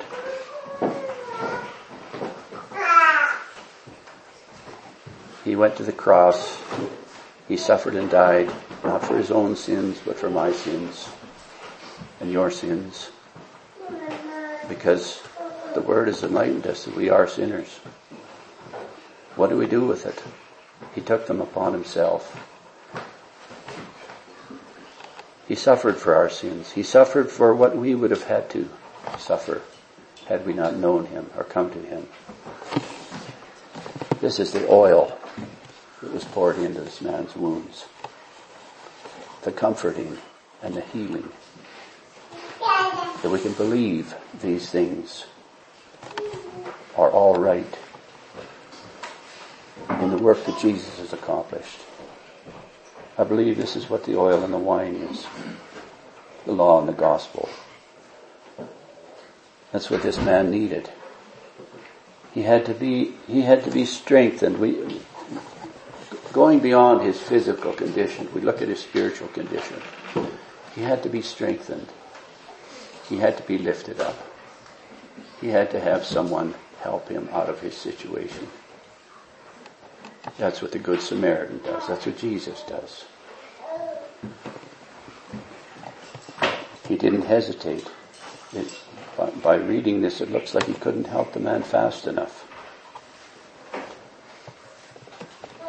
[5.50, 6.62] He went to the cross.
[7.48, 11.10] He suffered and died, not for his own sins, but for my sins
[12.20, 13.10] and your sins.
[14.68, 15.24] Because
[15.74, 17.80] the Word has enlightened us that we are sinners.
[19.38, 20.22] What do we do with it?
[20.94, 22.40] He took them upon himself.
[25.48, 26.74] He suffered for our sins.
[26.74, 28.70] He suffered for what we would have had to
[29.18, 29.64] suffer
[30.28, 32.08] had we not known him or come to him.
[34.22, 35.19] This is the oil
[36.02, 37.86] that was poured into this man's wounds.
[39.44, 40.18] The comforting
[40.62, 41.30] and the healing.
[42.60, 45.26] That we can believe these things
[46.98, 47.78] are all right
[49.90, 51.80] in the work that Jesus has accomplished.
[53.18, 55.26] I believe this is what the oil and the wine is.
[56.46, 57.50] the law and the gospel.
[59.72, 60.90] That's what this man needed.
[62.34, 64.60] He had to be, he had to be strengthened.
[64.60, 65.02] We,
[66.34, 69.82] going beyond his physical condition, we look at his spiritual condition.
[70.76, 71.88] He had to be strengthened.
[73.08, 74.16] He had to be lifted up.
[75.42, 78.48] He had to have someone help him out of his situation.
[80.38, 81.88] That's what the Good Samaritan does.
[81.88, 83.06] That's what Jesus does.
[86.88, 87.88] He didn't hesitate.
[88.54, 88.80] It,
[89.18, 92.46] by, by reading this, it looks like he couldn't help the man fast enough.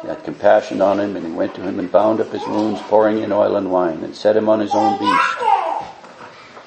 [0.13, 3.19] had compassion on him and he went to him and bound up his wounds, pouring
[3.19, 5.35] in oil and wine, and set him on his own beast.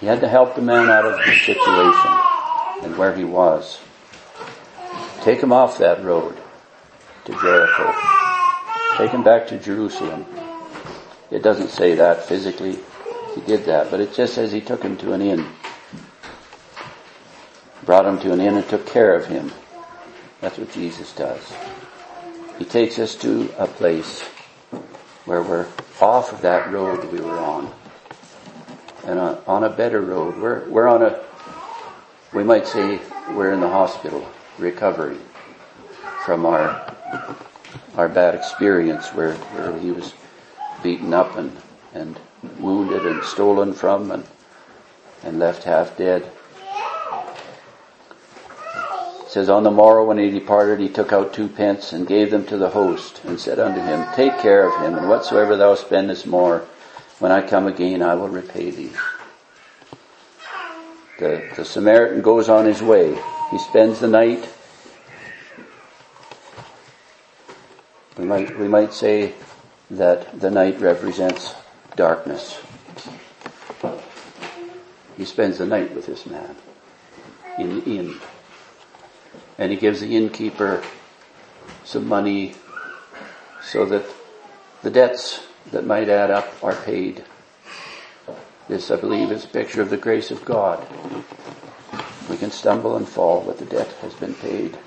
[0.01, 2.11] He had to help the man out of the situation
[2.83, 3.81] and where he was.
[5.23, 6.37] Take him off that road
[7.27, 7.95] to Jericho.
[8.97, 10.25] Take him back to Jerusalem.
[11.31, 12.79] It doesn't say that physically.
[13.35, 15.47] He did that, but it just says he took him to an inn.
[17.85, 19.53] Brought him to an inn and took care of him.
[20.41, 21.53] That's what Jesus does.
[22.59, 24.23] He takes us to a place
[25.25, 25.67] where we're
[26.01, 27.73] off of that road we were on
[29.07, 30.37] and on a better road.
[30.37, 31.21] We're, we're on a,
[32.33, 35.21] we might say we're in the hospital recovering
[36.25, 36.95] from our,
[37.97, 40.15] our bad experience where, where he was
[40.83, 41.57] beaten up and,
[41.93, 42.19] and
[42.59, 44.25] wounded and stolen from and,
[45.23, 46.31] and left half dead
[49.35, 52.47] says, On the morrow when he departed, he took out two pence and gave them
[52.47, 56.25] to the host and said unto him, Take care of him, and whatsoever thou spendest
[56.25, 56.65] more,
[57.19, 58.93] when I come again, I will repay thee.
[61.19, 63.21] The, the Samaritan goes on his way.
[63.51, 64.49] He spends the night.
[68.17, 69.35] We might, we might say
[69.91, 71.55] that the night represents
[71.97, 72.61] darkness.
[75.17, 76.55] He spends the night with this man
[77.59, 78.21] in the inn
[79.59, 80.83] and he gives the innkeeper
[81.85, 82.55] some money
[83.63, 84.05] so that
[84.83, 87.25] the debts that might add up are paid.
[88.69, 90.87] This, I believe, is a picture of the grace of God.
[92.29, 94.79] We can stumble and fall, but the debt has been paid.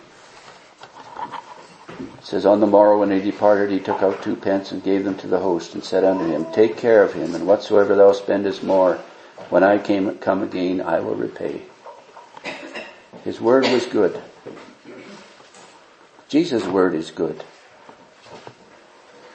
[1.99, 5.03] It says, On the morrow when he departed, he took out two pence and gave
[5.03, 8.11] them to the host and said unto him, Take care of him, and whatsoever thou
[8.11, 8.95] spendest more,
[9.49, 11.61] when I came, come again, I will repay.
[13.23, 14.21] His word was good.
[16.29, 17.43] Jesus' word is good.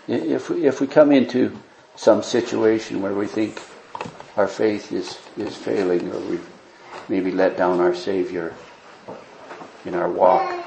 [0.07, 1.59] If we, if we come into
[1.97, 3.63] some situation where we think
[4.37, 6.41] our faith is, is failing or we
[7.09, 8.55] maybe let down our Savior
[9.85, 10.65] in our walk,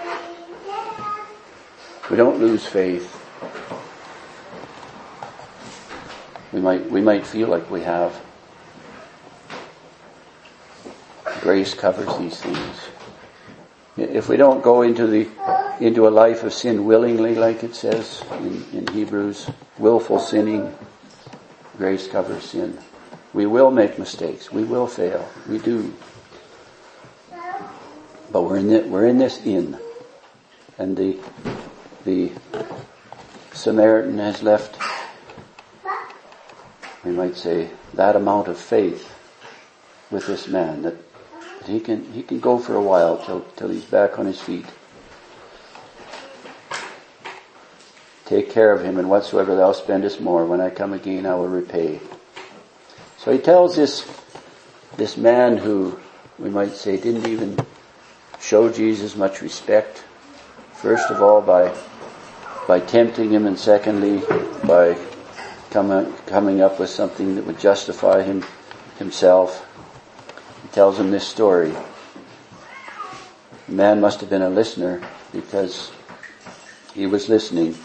[2.10, 3.22] we don't lose faith.
[6.52, 8.20] We might, we might feel like we have.
[11.42, 12.95] Grace covers these things.
[13.98, 15.30] If we don't go into the
[15.80, 20.74] into a life of sin willingly, like it says in, in Hebrews, willful sinning,
[21.78, 22.78] grace covers sin.
[23.34, 24.52] We will make mistakes.
[24.52, 25.30] We will fail.
[25.50, 25.94] We do.
[28.32, 29.78] But we're in the, we're in this inn,
[30.78, 31.18] and the
[32.04, 32.32] the
[33.54, 34.78] Samaritan has left.
[37.06, 39.12] We might say that amount of faith
[40.12, 41.05] with this man that, that
[41.68, 44.66] he can he can go for a while till till he's back on his feet.
[48.26, 51.48] Take care of him, and whatsoever thou spendest more, when I come again, I will
[51.48, 52.00] repay.
[53.20, 54.04] So he tells this,
[54.98, 56.00] this man who
[56.40, 57.58] we might say didn't even
[58.40, 60.04] show Jesus much respect,
[60.74, 61.76] first of all by,
[62.68, 64.24] by tempting him, and secondly
[64.64, 64.98] by
[65.70, 68.44] coming, coming up with something that would justify him
[68.98, 69.65] himself.
[70.76, 71.74] Tells him this story.
[73.68, 75.90] The man must have been a listener because
[76.94, 77.78] he was listening.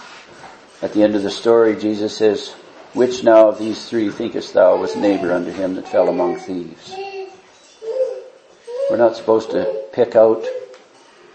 [0.83, 2.49] At the end of the story, Jesus says,
[2.95, 6.93] Which now of these three thinkest thou was neighbor unto him that fell among thieves?
[8.91, 10.45] We're not supposed to pick out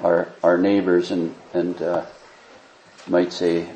[0.03, 2.03] our, our neighbors and, and, uh,
[3.07, 3.69] might say,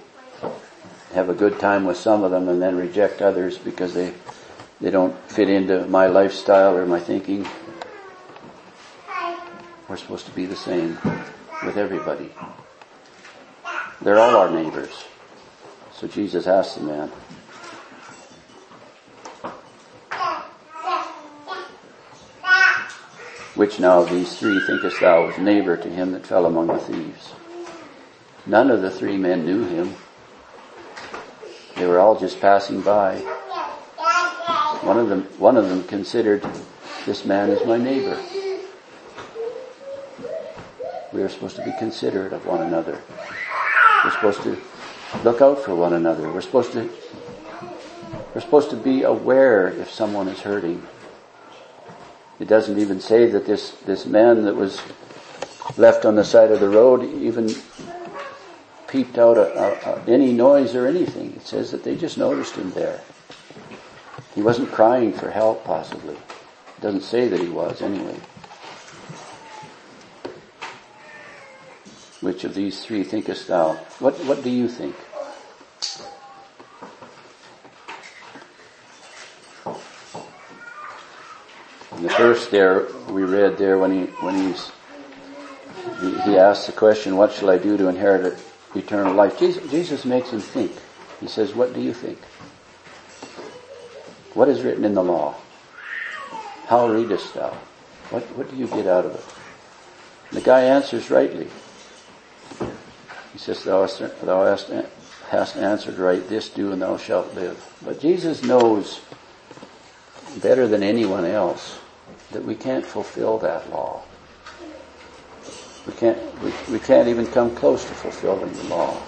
[1.13, 4.13] have a good time with some of them and then reject others because they,
[4.81, 7.47] they don't fit into my lifestyle or my thinking.
[9.89, 10.99] We're supposed to be the same
[11.65, 12.29] with everybody.
[14.03, 15.05] They're all our neighbors.
[15.91, 17.11] So Jesus asked the man,
[23.55, 26.77] Which now of these three thinkest thou was neighbor to him that fell among the
[26.77, 27.33] thieves?
[28.45, 29.95] None of the three men knew him.
[31.75, 33.17] They were all just passing by.
[34.81, 36.47] One of them, one of them considered
[37.05, 38.17] this man is my neighbor.
[41.19, 42.97] We are supposed to be considerate of one another.
[44.05, 44.57] We're supposed to
[45.25, 46.31] look out for one another.
[46.31, 46.89] We're supposed to,
[48.33, 50.81] we're supposed to be aware if someone is hurting.
[52.39, 54.81] It doesn't even say that this, this man that was
[55.75, 57.53] left on the side of the road even
[58.87, 61.33] peeped out a, a, a, any noise or anything.
[61.35, 63.01] It says that they just noticed him there.
[64.35, 66.15] He wasn't crying for help, possibly.
[66.15, 68.15] It doesn't say that he was, anyway.
[72.21, 73.73] Which of these three thinkest thou?
[73.99, 74.95] What, what do you think?
[81.95, 84.71] In the first there, we read there when he, when he's,
[86.01, 88.37] he, he asks the question, what shall I do to inherit
[88.75, 89.37] eternal life?
[89.39, 90.71] Jesus, Jesus makes him think.
[91.19, 92.17] He says, what do you think?
[94.33, 95.35] What is written in the law?
[96.67, 97.49] How readest thou?
[98.11, 100.35] What, what do you get out of it?
[100.35, 101.47] The guy answers rightly.
[103.33, 104.57] He says, thou hast, thou
[105.29, 107.63] hast, answered right, this do and thou shalt live.
[107.83, 109.01] But Jesus knows
[110.41, 111.79] better than anyone else
[112.31, 114.03] that we can't fulfill that law.
[115.87, 119.01] We can't, we, we can't even come close to fulfilling the law.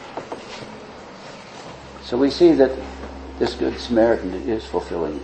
[2.04, 2.72] So we see that
[3.38, 5.24] this Good Samaritan is fulfilling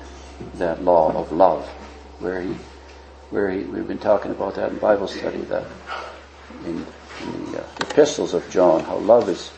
[0.56, 1.68] that law of love,
[2.20, 2.56] where he,
[3.30, 5.66] where he, we've been talking about that in Bible study, that
[6.66, 6.86] in
[7.26, 9.52] the uh, epistles of John, how love is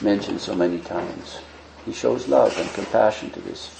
[0.00, 1.40] mentioned so many times.
[1.84, 3.74] He shows love and compassion to this,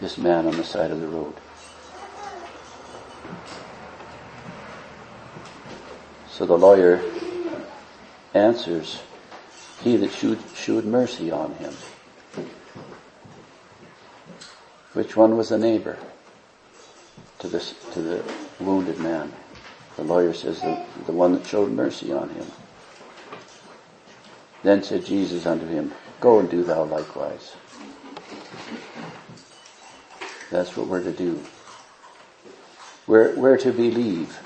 [0.00, 1.34] this man on the side of the road.
[6.28, 7.02] So the lawyer
[8.34, 9.02] answers,
[9.82, 11.74] he that shewed, shewed mercy on him.
[14.92, 15.98] Which one was the neighbor
[17.40, 19.32] to this, to the wounded man?
[19.98, 22.46] The lawyer says the, the one that showed mercy on him.
[24.62, 27.56] Then said Jesus unto him, Go and do thou likewise.
[30.52, 31.42] That's what we're to do.
[33.08, 34.36] We're, we're to believe.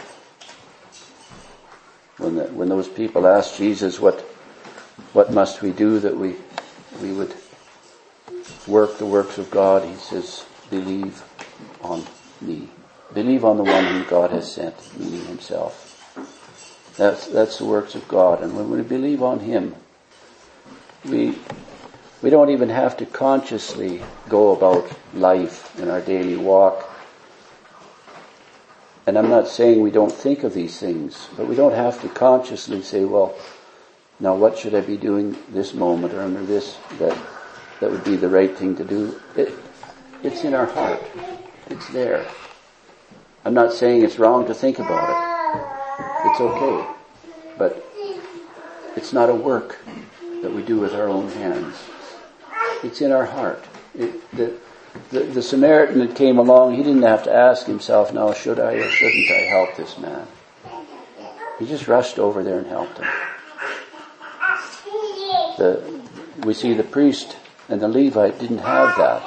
[2.16, 4.20] When, the, when those people asked Jesus, what,
[5.12, 6.34] what must we do that we,
[7.03, 7.34] we would
[8.66, 11.22] work the works of God, he says, believe
[11.82, 12.03] on
[12.40, 12.70] me.
[13.14, 15.88] Believe on the one whom God has sent, meaning himself.
[16.96, 18.42] That's, that's the works of God.
[18.42, 19.74] And when we believe on him,
[21.04, 21.38] we,
[22.22, 26.88] we don't even have to consciously go about life in our daily walk.
[29.06, 32.08] And I'm not saying we don't think of these things, but we don't have to
[32.08, 33.34] consciously say, well,
[34.20, 37.18] now what should I be doing this moment or under this that
[37.80, 39.20] that would be the right thing to do?
[39.36, 39.52] It,
[40.22, 41.02] it's in our heart.
[41.68, 42.24] It's there.
[43.45, 46.30] I'm not saying it's wrong to think about it.
[46.30, 46.95] It's okay.
[47.59, 47.84] But
[48.97, 49.78] it's not a work
[50.43, 51.76] that we do with our own hands.
[52.84, 53.64] It's in our heart.
[53.97, 54.55] It, the,
[55.11, 58.74] the, the Samaritan that came along, he didn't have to ask himself, now should I
[58.74, 60.26] or shouldn't I help this man?
[61.59, 63.07] He just rushed over there and helped him.
[65.59, 66.01] The,
[66.45, 67.36] we see the priest
[67.68, 69.22] and the Levite didn't have that.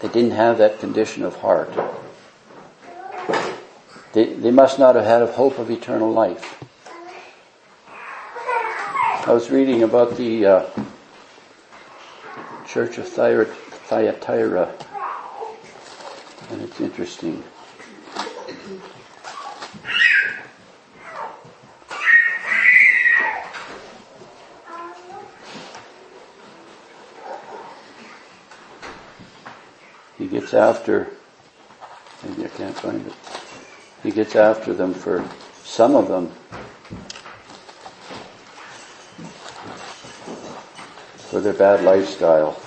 [0.00, 1.70] They didn't have that condition of heart.
[4.14, 6.62] They, they must not have had a hope of eternal life.
[9.26, 10.66] I was reading about the uh,
[12.64, 14.72] Church of Thyatira,
[16.50, 17.42] and it's interesting.
[30.16, 31.08] He gets after,
[32.22, 33.33] maybe I can't find it.
[34.04, 35.26] He gets after them for
[35.62, 36.30] some of them
[41.30, 42.60] for their bad lifestyle.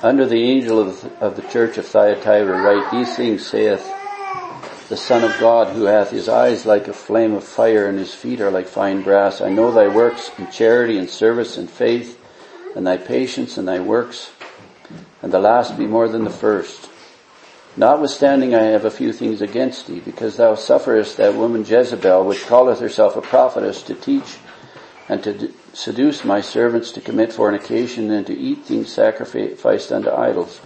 [0.00, 3.99] Under the angel of of the church of Thyatira write, These things saith
[4.90, 8.12] the Son of God, who hath his eyes like a flame of fire and his
[8.12, 9.40] feet are like fine brass.
[9.40, 12.20] I know thy works in charity and service and faith
[12.74, 14.32] and thy patience and thy works,
[15.22, 16.90] and the last be more than the first.
[17.76, 22.46] Notwithstanding I have a few things against thee, because thou sufferest that woman Jezebel, which
[22.46, 24.38] calleth herself a prophetess, to teach
[25.08, 30.60] and to seduce my servants to commit fornication and to eat things sacrificed unto idols.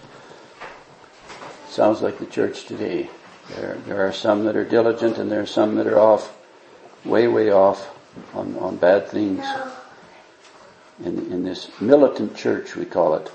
[1.68, 3.10] Sounds like the church today.
[3.50, 6.36] There, there are some that are diligent and there are some that are off,
[7.04, 7.90] way, way off
[8.34, 9.44] on, on bad things.
[11.04, 13.30] In, in this militant church, we call it.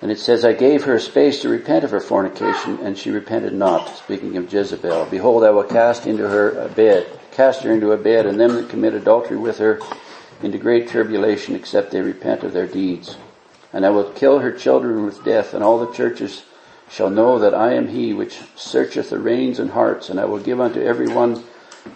[0.00, 3.54] And it says, I gave her space to repent of her fornication, and she repented
[3.54, 3.96] not.
[3.96, 7.96] Speaking of Jezebel, behold, I will cast into her a bed, cast her into a
[7.96, 9.80] bed, and them that commit adultery with her
[10.42, 13.16] into great tribulation, except they repent of their deeds.
[13.72, 16.44] And I will kill her children with death, and all the churches
[16.90, 20.38] shall know that I am he which searcheth the reins and hearts, and I will
[20.38, 21.44] give unto every one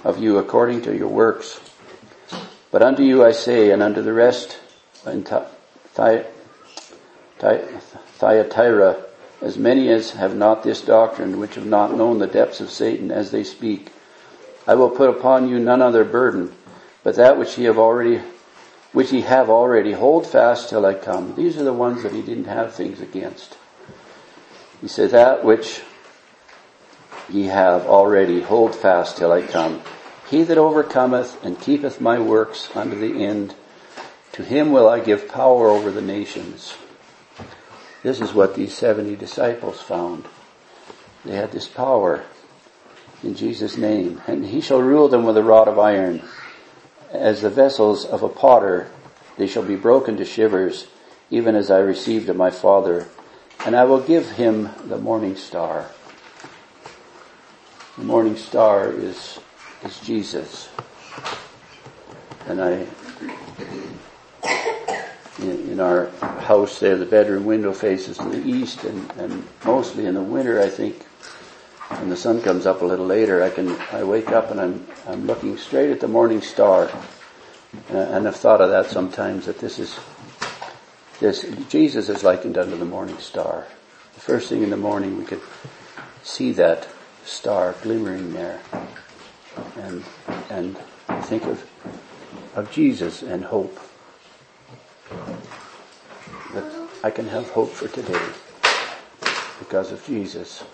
[0.05, 1.61] of you according to your works.
[2.71, 4.59] But unto you I say, and unto the rest
[5.07, 5.25] in
[8.19, 8.97] Thyatira,
[9.41, 13.11] as many as have not this doctrine, which have not known the depths of Satan
[13.11, 13.91] as they speak,
[14.67, 16.53] I will put upon you none other burden,
[17.03, 18.21] but that which ye have already,
[18.93, 21.35] which ye have already, hold fast till I come.
[21.35, 23.57] These are the ones that he didn't have things against.
[24.81, 25.83] He said, that which
[27.29, 29.83] ye have already, hold fast till I come.
[30.29, 33.55] He that overcometh and keepeth my works unto the end,
[34.33, 36.77] to him will I give power over the nations.
[38.03, 40.25] This is what these 70 disciples found.
[41.25, 42.25] They had this power
[43.23, 44.23] in Jesus' name.
[44.27, 46.23] And he shall rule them with a rod of iron.
[47.13, 48.91] As the vessels of a potter,
[49.37, 50.87] they shall be broken to shivers,
[51.31, 53.07] even as I received of my Father.
[53.67, 55.87] And I will give him the morning star.
[57.99, 59.39] The morning star is,
[59.85, 60.71] is Jesus.
[62.47, 62.87] And I,
[65.41, 66.07] in, in, our
[66.41, 70.61] house there, the bedroom window faces to the east and, and mostly in the winter,
[70.61, 71.05] I think,
[71.99, 74.87] when the sun comes up a little later, I can, I wake up and I'm,
[75.07, 76.91] I'm looking straight at the morning star.
[77.91, 79.99] And, and I've thought of that sometimes that this is,
[81.21, 83.67] this, Jesus is likened unto the morning star.
[84.15, 85.43] The first thing in the morning we could
[86.23, 86.89] see that
[87.25, 88.61] star glimmering there
[89.77, 90.03] and,
[90.49, 90.79] and
[91.25, 91.69] think of,
[92.55, 93.79] of Jesus and hope.
[96.55, 98.27] That I can have hope for today
[99.59, 100.65] because of Jesus.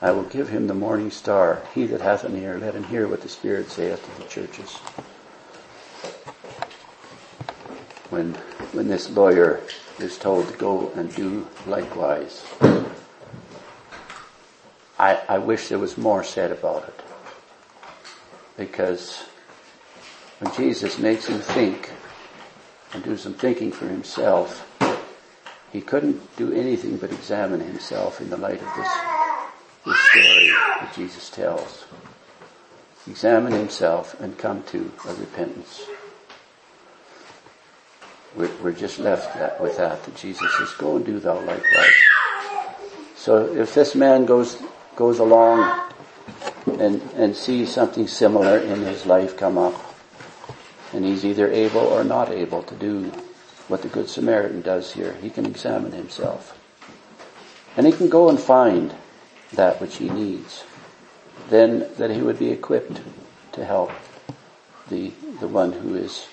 [0.00, 1.62] I will give him the morning star.
[1.74, 4.78] He that hath an ear, let him hear what the Spirit saith to the churches.
[8.10, 8.34] When,
[8.72, 9.60] when this lawyer
[9.98, 12.44] is told to go and do likewise,
[14.98, 17.00] I, I wish there was more said about it.
[18.56, 19.24] Because
[20.38, 21.90] when Jesus makes him think
[22.92, 24.70] and do some thinking for himself,
[25.72, 28.88] he couldn't do anything but examine himself in the light of this
[29.84, 31.84] the story that Jesus tells.
[33.06, 35.82] Examine himself and come to a repentance.
[38.36, 41.94] We're, just left that, with that, that Jesus says, go and do thou likewise.
[43.14, 44.60] So if this man goes,
[44.96, 45.92] goes along
[46.66, 49.74] and, and sees something similar in his life come up,
[50.92, 53.10] and he's either able or not able to do
[53.68, 56.58] what the Good Samaritan does here, he can examine himself.
[57.76, 58.94] And he can go and find
[59.52, 60.64] that which he needs,
[61.48, 63.00] then that he would be equipped
[63.52, 63.90] to help
[64.88, 66.26] the, the one who is,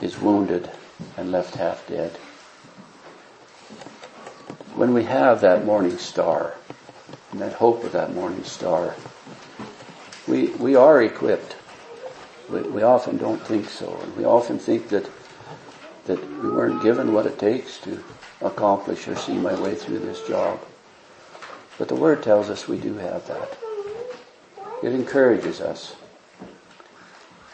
[0.00, 0.70] is wounded
[1.16, 2.12] and left half dead.
[4.74, 6.54] When we have that morning star,
[7.30, 8.94] and that hope of that morning star,
[10.26, 11.56] we, we are equipped.
[12.48, 15.08] We, we often don't think so, and we often think that
[16.06, 18.02] that we weren't given what it takes to
[18.40, 20.60] accomplish or see my way through this job.
[21.78, 23.58] But the Word tells us we do have that.
[24.82, 25.94] It encourages us.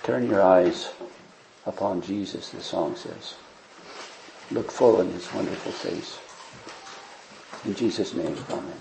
[0.03, 0.91] Turn your eyes
[1.69, 3.37] upon Jesus, the song says.
[4.51, 6.19] Look full in His wonderful face.
[7.65, 8.81] In Jesus' name, Amen.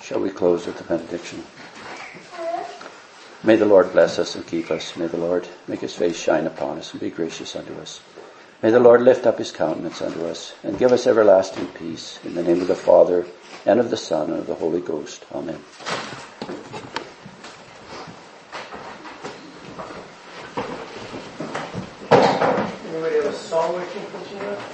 [0.00, 1.44] Shall we close with the benediction?
[3.44, 4.96] May the Lord bless us and keep us.
[4.96, 8.00] May the Lord make His face shine upon us and be gracious unto us.
[8.62, 12.34] May the Lord lift up his countenance unto us and give us everlasting peace in
[12.34, 13.24] the name of the Father
[13.64, 15.24] and of the Son and of the Holy Ghost.
[15.32, 15.62] Amen.
[22.90, 23.28] Anybody
[23.76, 24.68] have a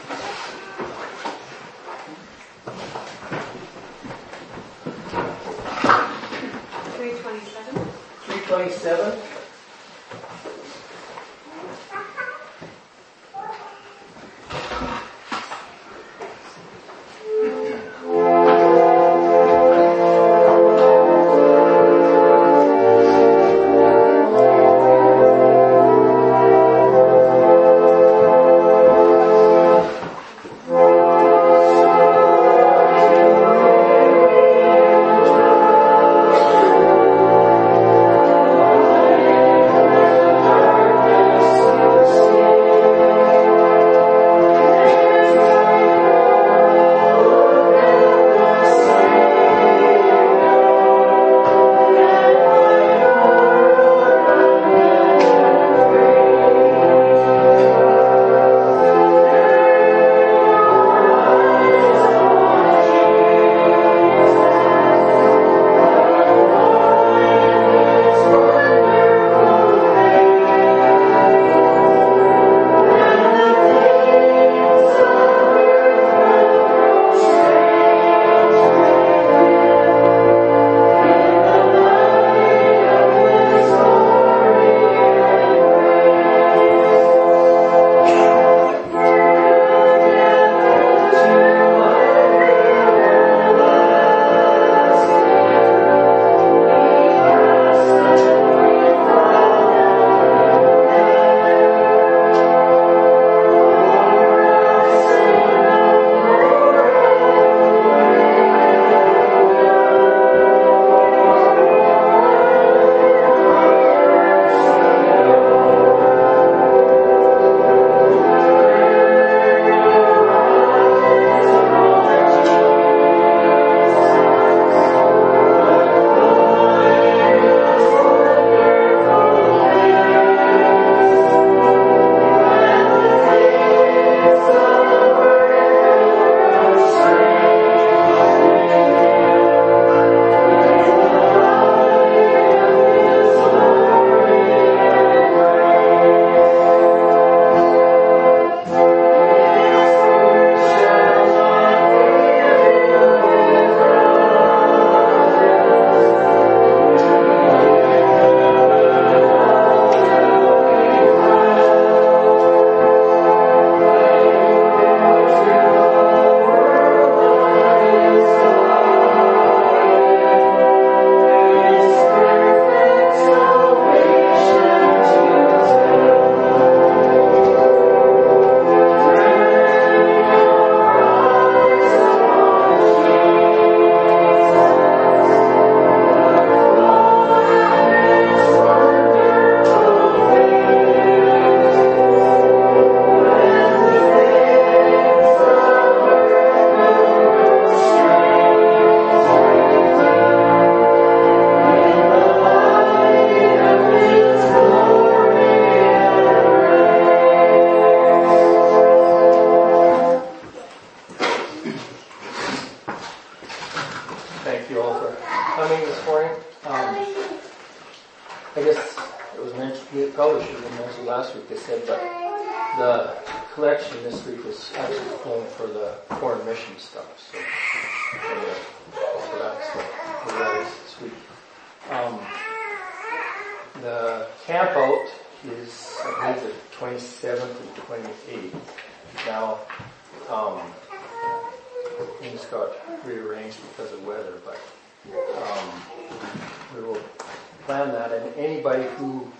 [248.44, 249.30] anybody who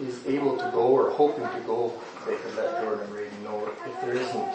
[0.00, 1.92] is able to go or hoping to go,
[2.26, 3.72] they can let Jordan and know.
[3.86, 4.48] If there isn't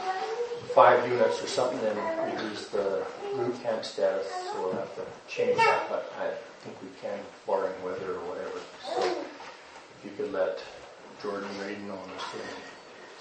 [0.74, 5.04] five units or something, then we lose the group camp status, so we'll have to
[5.28, 6.32] change that, but I
[6.64, 8.60] think we can, barring weather or whatever.
[8.86, 10.64] So if you could let
[11.22, 12.56] Jordan and know on the same.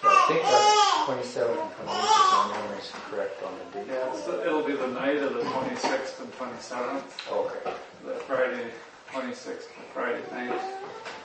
[0.01, 3.87] So I think that's twenty-seventh and twenty-eighth, if my memory is correct on the date.
[3.93, 7.75] Yeah, so it'll be the night of the 26th and 27th, Okay,
[8.07, 8.71] the Friday
[9.13, 10.61] 26th, Friday night,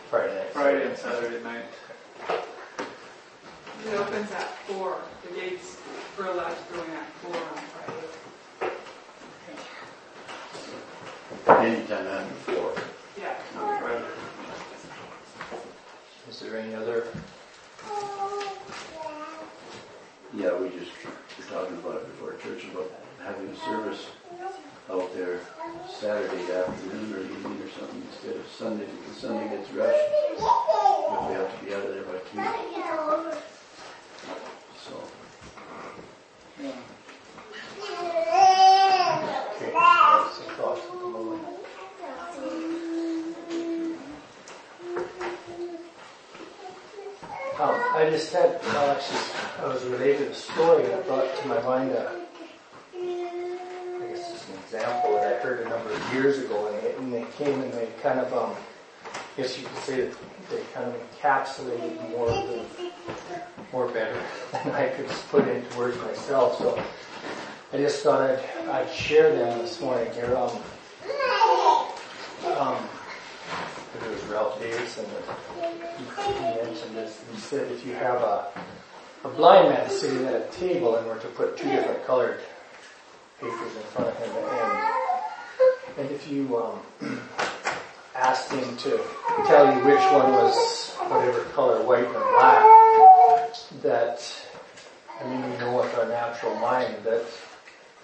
[0.10, 0.52] Friday night.
[0.54, 1.66] Friday and Saturday night.
[3.86, 5.02] It opens at four.
[5.28, 5.78] The gates
[6.20, 8.08] are allowed to go in at four on Friday.
[11.76, 12.74] Anytime after four.
[13.20, 13.36] Yeah.
[13.54, 14.06] Friday.
[16.28, 17.08] Is there any other
[20.34, 22.92] Yeah, we just were talking about it before church about
[23.24, 24.08] having a service
[24.90, 25.40] out there
[25.88, 30.00] Saturday afternoon or evening or something instead of Sunday because Sunday gets rushed.
[31.10, 32.44] But we have to be out of there by two.
[34.78, 35.04] So,
[36.62, 36.72] Yeah.
[39.56, 39.74] Okay.
[47.58, 49.20] Um, I just had, well, actually,
[49.60, 52.15] I was related a story that brought to my mind a,
[56.16, 58.56] years ago, and they, and they came and they kind of, um,
[59.14, 60.10] I guess you could say
[60.50, 62.66] they kind of encapsulated more of the,
[63.72, 64.18] more better
[64.52, 66.58] than I could put into words myself.
[66.58, 66.82] So
[67.74, 70.36] I just thought I'd, I'd share them this morning here.
[70.36, 70.58] Um,
[72.58, 72.78] um,
[73.96, 75.38] it was Ralph Davidson that
[75.98, 77.22] he, he mentioned this.
[77.34, 78.48] He said if you have a,
[79.24, 82.40] a blind man sitting at a table and were to put two different colored
[83.40, 84.95] papers in front of him and,
[85.98, 86.80] and if you um,
[88.16, 89.02] asked him to
[89.48, 94.22] tell you which one was whatever color, white or black, that,
[95.20, 97.24] I mean, we know with our natural mind that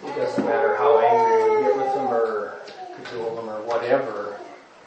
[0.04, 2.62] it doesn't matter how angry we get with them or
[2.96, 4.39] cajole them or whatever,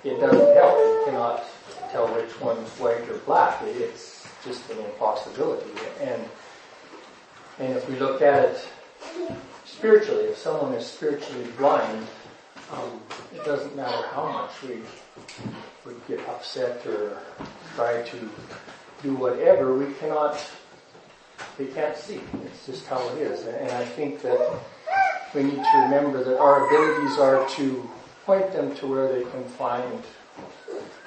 [0.03, 0.77] it doesn't help.
[0.77, 1.45] You cannot
[1.91, 3.63] tell which one's white or black.
[3.65, 5.71] It's just an impossibility.
[6.01, 6.23] And
[7.59, 8.69] and if we look at it
[9.65, 12.07] spiritually, if someone is spiritually blind,
[12.73, 13.01] um,
[13.35, 14.81] it doesn't matter how much we
[15.85, 17.19] would get upset or
[17.77, 18.31] try to
[19.03, 20.43] do whatever, we cannot,
[21.59, 22.21] they can't see.
[22.45, 23.47] It's just how it is.
[23.47, 24.59] And I think that
[25.35, 27.91] we need to remember that our abilities are to
[28.25, 30.03] point them to where they can find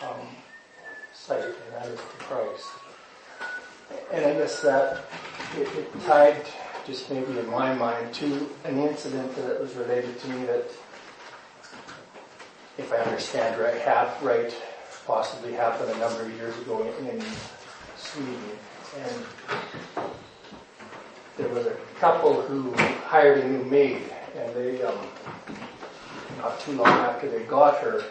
[0.03, 0.27] um,
[1.13, 2.67] sight, and that is Christ.
[4.11, 5.05] And I guess that
[5.57, 6.45] it, it tied,
[6.85, 10.65] just maybe in my mind, to an incident that was related to me that,
[12.77, 14.53] if I understand right, hap, right,
[15.05, 17.23] possibly happened a number of years ago in, in
[17.97, 18.37] Sweden.
[18.99, 20.05] And
[21.37, 22.71] there was a couple who
[23.05, 24.03] hired a new maid,
[24.35, 24.97] and they, um,
[26.37, 28.03] not too long after they got her,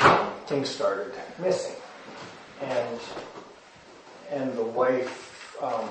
[0.00, 1.76] um, things started missing.
[2.60, 3.00] And,
[4.30, 5.88] and the wife, um,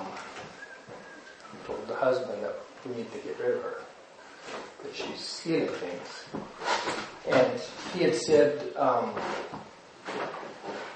[1.65, 3.81] told the husband that we need to get rid of her,
[4.83, 6.25] that she's stealing things.
[7.27, 7.61] And
[7.93, 9.13] he had said, um,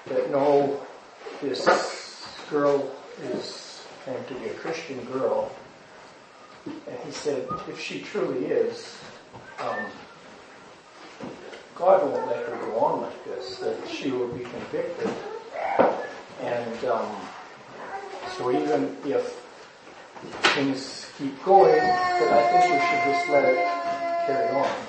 [0.07, 0.80] that no,
[1.41, 1.65] this
[2.49, 5.51] girl is claimed to be a Christian girl.
[6.65, 8.97] And he said, if she truly is,
[9.59, 9.86] um,
[11.76, 15.09] God won't let her go on like this, that she will be convicted.
[16.41, 17.15] And um,
[18.38, 19.41] so even if
[20.53, 24.84] things keep going, that I think we should just let it carry on.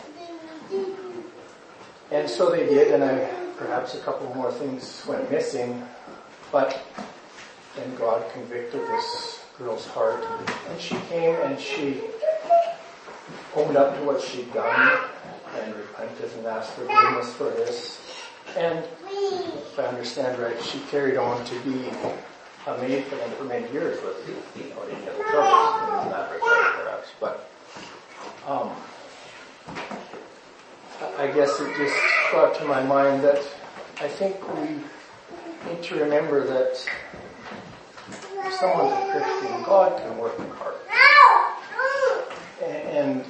[2.11, 5.87] And so they did, and I, perhaps a couple more things went missing,
[6.53, 6.81] but
[7.75, 10.25] then God convicted this girl's heart,
[10.69, 12.01] and she came and she
[13.57, 15.01] owned up to what she'd done
[15.57, 18.01] and repented and asked forgiveness for this.
[18.57, 21.91] And if I understand right, she carried on to be
[22.67, 26.31] a maid for them for many years with you know, any other troubles in that
[26.33, 27.09] regard perhaps.
[27.21, 27.51] But
[28.47, 28.71] um,
[31.18, 31.97] I guess it just
[32.30, 33.42] brought to my mind that
[34.01, 34.80] I think we
[35.70, 36.88] need to remember that
[38.09, 40.78] if someone's a Christian, God can work in hearts.
[42.64, 43.24] And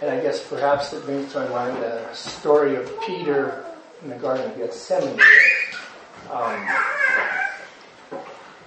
[0.00, 3.64] and I guess perhaps it brings to my mind the story of Peter
[4.02, 5.20] in the Garden of Gethsemane.
[6.28, 6.66] Um,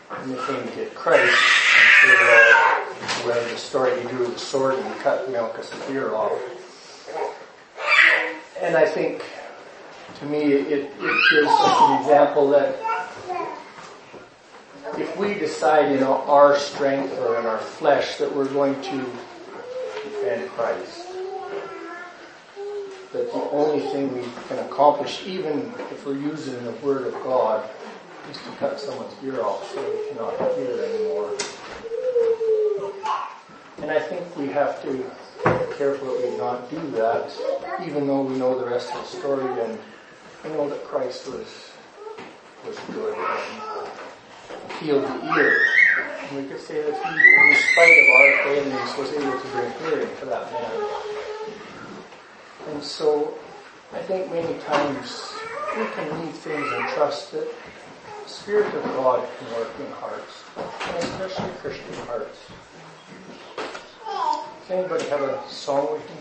[0.08, 4.00] when they came to get Christ, sure they read the story.
[4.02, 6.40] He drew with the sword and cut Malchus' ear off.
[8.66, 9.22] And I think,
[10.18, 12.76] to me, it, it gives us an example that
[14.98, 18.98] if we decide in our strength or in our flesh that we're going to
[20.04, 21.10] defend Christ,
[23.14, 27.70] that the only thing we can accomplish, even if we're using the Word of God,
[28.32, 31.38] is to cut someone's ear off so they cannot hear anymore.
[33.84, 35.06] And I think we have to
[35.78, 37.32] careful that we not do that,
[37.86, 39.80] even though we know the rest of the story and
[40.44, 41.72] we know that Christ was
[42.66, 45.66] was good and healed the ear.
[45.98, 49.72] And we could say that he, in spite of our failings, was able to bring
[49.84, 50.90] hearing to that man.
[52.70, 53.38] And so
[53.94, 55.32] I think many times
[55.78, 57.48] we can leave things and trust that
[58.24, 62.40] the Spirit of God can work in hearts, and especially Christian hearts.
[64.68, 66.16] Does anybody have a song we can